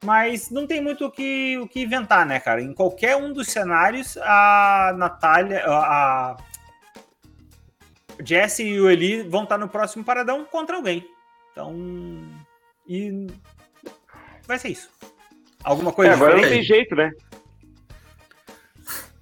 Mas 0.05 0.51
não 0.51 0.67
tem 0.67 0.81
muito 0.81 1.07
o 1.07 1.11
que, 1.11 1.59
o 1.59 1.67
que 1.67 1.83
inventar, 1.83 2.27
né, 2.27 2.39
cara? 2.39 2.63
Em 2.63 2.73
qualquer 2.73 3.17
um 3.17 3.33
dos 3.33 3.49
cenários, 3.49 4.17
a 4.19 4.95
Natália, 4.97 5.65
a, 5.67 6.37
Jesse 8.25 8.63
e 8.63 8.81
o 8.81 8.91
Eli 8.91 9.23
vão 9.23 9.45
estar 9.45 9.59
no 9.59 9.69
próximo 9.69 10.05
paradão 10.05 10.45
contra 10.45 10.77
alguém. 10.77 11.07
Então, 11.51 11.75
e 12.87 13.27
vai 14.47 14.59
ser 14.59 14.69
isso. 14.69 14.91
Alguma 15.67 15.91
É, 15.91 15.95
coisa 15.95 16.13
agora 16.13 16.37
não 16.37 16.49
tem 16.49 16.63
jeito, 16.63 16.95
né? 16.95 17.11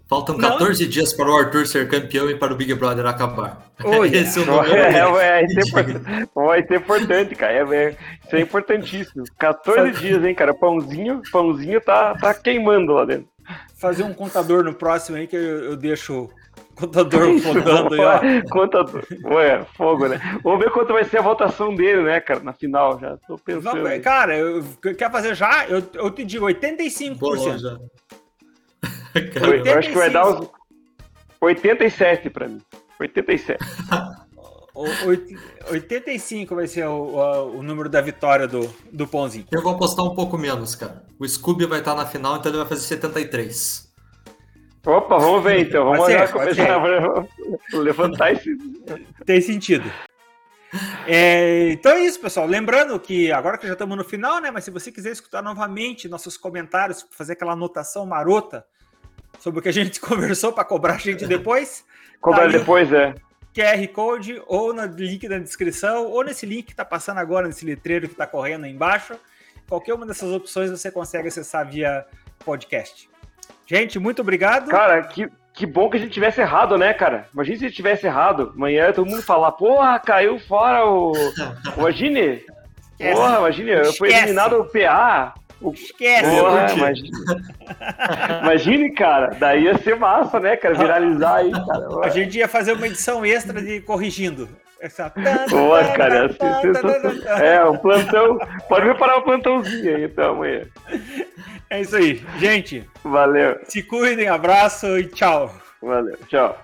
Faltam 0.06 0.36
Não. 0.36 0.50
14 0.50 0.86
dias 0.86 1.14
para 1.14 1.30
o 1.30 1.34
Arthur 1.34 1.66
ser 1.66 1.88
campeão 1.88 2.28
e 2.28 2.36
para 2.36 2.52
o 2.52 2.56
Big 2.56 2.74
Brother 2.74 3.06
acabar. 3.06 3.66
Olha. 3.82 4.14
Esse 4.20 4.38
é 4.38 4.42
o 4.42 4.46
Não, 4.46 4.56
número 4.62 4.76
é, 4.76 5.08
um. 5.08 5.18
é, 5.18 5.40
vai, 5.40 5.48
ser 5.48 5.60
importante, 5.62 6.68
ser 6.68 6.74
importante, 6.76 7.34
cara. 7.34 7.52
É, 7.54 7.74
é- 7.74 7.96
isso 8.26 8.36
é 8.36 8.40
importantíssimo. 8.40 9.24
14 9.38 9.92
dias, 9.92 10.22
hein, 10.22 10.34
cara? 10.34 10.52
Pãozinho, 10.52 11.22
pãozinho 11.32 11.80
tá, 11.80 12.14
tá 12.14 12.34
queimando 12.34 12.92
lá 12.92 13.06
dentro. 13.06 13.26
Fazer 13.78 14.02
um 14.02 14.12
contador 14.12 14.62
no 14.62 14.74
próximo 14.74 15.16
aí 15.16 15.26
que 15.26 15.36
eu, 15.36 15.64
eu 15.64 15.76
deixo 15.76 16.28
contador 16.74 17.36
rodando 17.42 17.94
aí, 17.94 18.00
ó. 18.00 18.48
Conta, 18.50 18.84
ué, 19.24 19.64
fogo, 19.76 20.08
né? 20.08 20.20
Vamos 20.42 20.58
ver 20.58 20.70
quanto 20.70 20.92
vai 20.92 21.04
ser 21.04 21.18
a 21.18 21.22
votação 21.22 21.74
dele, 21.74 22.02
né, 22.02 22.20
cara, 22.20 22.40
na 22.40 22.52
final. 22.52 22.98
Já 22.98 23.16
tô 23.26 23.38
pensando. 23.38 23.86
Aí. 23.86 24.00
cara, 24.00 24.36
eu, 24.36 24.64
quer 24.96 25.10
fazer 25.10 25.34
já? 25.34 25.66
Eu, 25.66 25.82
eu 25.94 26.10
te 26.10 26.24
digo 26.24 26.46
85%. 26.46 27.18
Bolou 27.18 27.58
já. 27.58 27.78
Eu, 29.14 29.64
eu 29.64 29.78
acho 29.78 29.88
que 29.90 29.96
vai 29.96 30.10
dar 30.10 30.28
uns 30.28 30.50
87 31.40 32.30
pra 32.30 32.48
mim. 32.48 32.60
87. 33.00 33.58
O, 34.74 34.88
oit- 35.06 35.38
85 35.70 36.52
vai 36.56 36.66
ser 36.66 36.84
o, 36.88 37.14
o, 37.14 37.58
o 37.58 37.62
número 37.62 37.88
da 37.88 38.00
vitória 38.00 38.48
do, 38.48 38.68
do 38.92 39.06
Pãozinho. 39.06 39.46
Eu 39.52 39.62
vou 39.62 39.72
apostar 39.72 40.04
um 40.04 40.16
pouco 40.16 40.36
menos, 40.36 40.74
cara. 40.74 41.04
O 41.16 41.26
Scooby 41.28 41.64
vai 41.64 41.78
estar 41.78 41.94
na 41.94 42.04
final, 42.04 42.36
então 42.36 42.50
ele 42.50 42.58
vai 42.58 42.66
fazer 42.66 42.82
73. 42.82 43.93
Opa, 44.84 45.18
vamos 45.18 45.42
ver 45.42 45.60
então. 45.60 45.84
Vamos 45.84 46.06
ser, 46.06 46.30
começar 46.30 46.76
a 46.76 47.78
levantar 47.78 48.32
esse. 48.32 48.56
Tem 49.24 49.40
sentido. 49.40 49.90
É, 51.06 51.70
então 51.70 51.92
é 51.92 52.00
isso, 52.00 52.20
pessoal. 52.20 52.46
Lembrando 52.46 52.98
que 52.98 53.30
agora 53.32 53.56
que 53.56 53.66
já 53.66 53.74
estamos 53.74 53.96
no 53.96 54.04
final, 54.04 54.40
né? 54.40 54.50
Mas 54.50 54.64
se 54.64 54.70
você 54.70 54.90
quiser 54.90 55.12
escutar 55.12 55.42
novamente 55.42 56.08
nossos 56.08 56.36
comentários, 56.36 57.06
fazer 57.10 57.34
aquela 57.34 57.52
anotação 57.52 58.04
marota 58.04 58.66
sobre 59.38 59.60
o 59.60 59.62
que 59.62 59.68
a 59.68 59.72
gente 59.72 59.98
conversou 60.02 60.52
para 60.52 60.64
cobrar 60.64 60.94
a 60.94 60.98
gente 60.98 61.26
depois, 61.26 61.84
Cobrar 62.24 62.50
Tá 62.50 62.58
depois, 62.58 62.90
é. 62.90 63.14
QR 63.54 63.86
Code 63.92 64.42
ou 64.46 64.72
no 64.72 64.86
link 64.86 65.28
da 65.28 65.38
descrição, 65.38 66.06
ou 66.06 66.24
nesse 66.24 66.46
link 66.46 66.64
que 66.64 66.72
está 66.72 66.86
passando 66.86 67.18
agora, 67.18 67.46
nesse 67.46 67.66
letreiro 67.66 68.08
que 68.08 68.14
está 68.14 68.26
correndo 68.26 68.64
aí 68.64 68.72
embaixo. 68.72 69.14
Qualquer 69.68 69.92
uma 69.92 70.06
dessas 70.06 70.32
opções 70.32 70.70
você 70.70 70.90
consegue 70.90 71.28
acessar 71.28 71.68
via 71.68 72.06
podcast. 72.44 73.10
Gente, 73.66 73.98
muito 73.98 74.22
obrigado. 74.22 74.68
Cara, 74.68 75.02
que, 75.02 75.28
que 75.52 75.66
bom 75.66 75.88
que 75.88 75.96
a 75.96 76.00
gente 76.00 76.12
tivesse 76.12 76.40
errado, 76.40 76.76
né, 76.76 76.92
cara? 76.92 77.26
Imagina 77.32 77.58
se 77.58 77.64
a 77.64 77.68
gente 77.68 77.76
tivesse 77.76 78.06
errado. 78.06 78.52
Amanhã 78.54 78.92
todo 78.92 79.08
mundo 79.08 79.22
falar, 79.22 79.52
porra, 79.52 79.98
caiu 79.98 80.38
fora 80.38 80.86
o. 80.86 81.12
Imagine. 81.76 82.42
Esquece. 82.94 83.14
Porra, 83.14 83.38
imagine, 83.38 83.70
eu 83.70 83.92
fui 83.92 84.14
eliminado 84.14 84.60
o 84.60 84.64
PA. 84.66 85.34
O... 85.60 85.72
Esquece. 85.72 86.30
Porra, 86.30 86.72
imagine. 86.72 87.10
imagine, 88.42 88.92
cara. 88.92 89.36
Daí 89.38 89.64
ia 89.64 89.78
ser 89.78 89.96
massa, 89.96 90.38
né, 90.38 90.56
cara? 90.56 90.74
Viralizar 90.74 91.36
aí, 91.36 91.50
cara. 91.50 91.88
A 92.04 92.08
gente 92.08 92.38
ia 92.38 92.46
fazer 92.46 92.72
uma 92.72 92.86
edição 92.86 93.26
extra 93.26 93.60
de 93.60 93.80
corrigindo. 93.80 94.48
Essa... 94.80 95.10
Boa, 95.50 95.82
cara. 95.96 96.30
É, 97.42 97.64
um 97.64 97.76
plantão. 97.78 98.38
Pode 98.68 98.84
preparar 98.84 99.18
um 99.18 99.22
plantãozinho 99.22 99.96
aí, 99.96 100.04
então, 100.04 100.34
amanhã. 100.34 100.62
É 101.74 101.80
isso 101.80 101.96
aí. 101.96 102.24
Gente, 102.38 102.88
Valeu, 103.02 103.58
se 103.64 103.82
cuidem, 103.82 104.28
abraço 104.28 104.96
e 104.96 105.08
tchau. 105.08 105.52
valeu. 105.82 106.16
Tchau. 106.28 106.56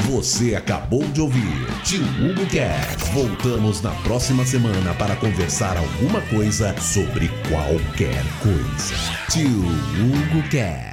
Você 0.00 0.56
acabou 0.56 1.04
de 1.04 1.20
ouvir 1.20 1.66
Tio 1.84 2.02
Hugo 2.02 2.44
Cast. 2.50 3.12
Voltamos 3.12 3.80
na 3.82 3.92
próxima 4.02 4.44
semana 4.44 4.94
para 4.94 5.14
conversar 5.14 5.76
alguma 5.76 6.20
coisa 6.22 6.76
sobre 6.80 7.28
qualquer 7.48 8.24
coisa. 8.42 8.94
Tio 9.30 9.46
Hugo 9.48 10.42
Cast. 10.50 10.89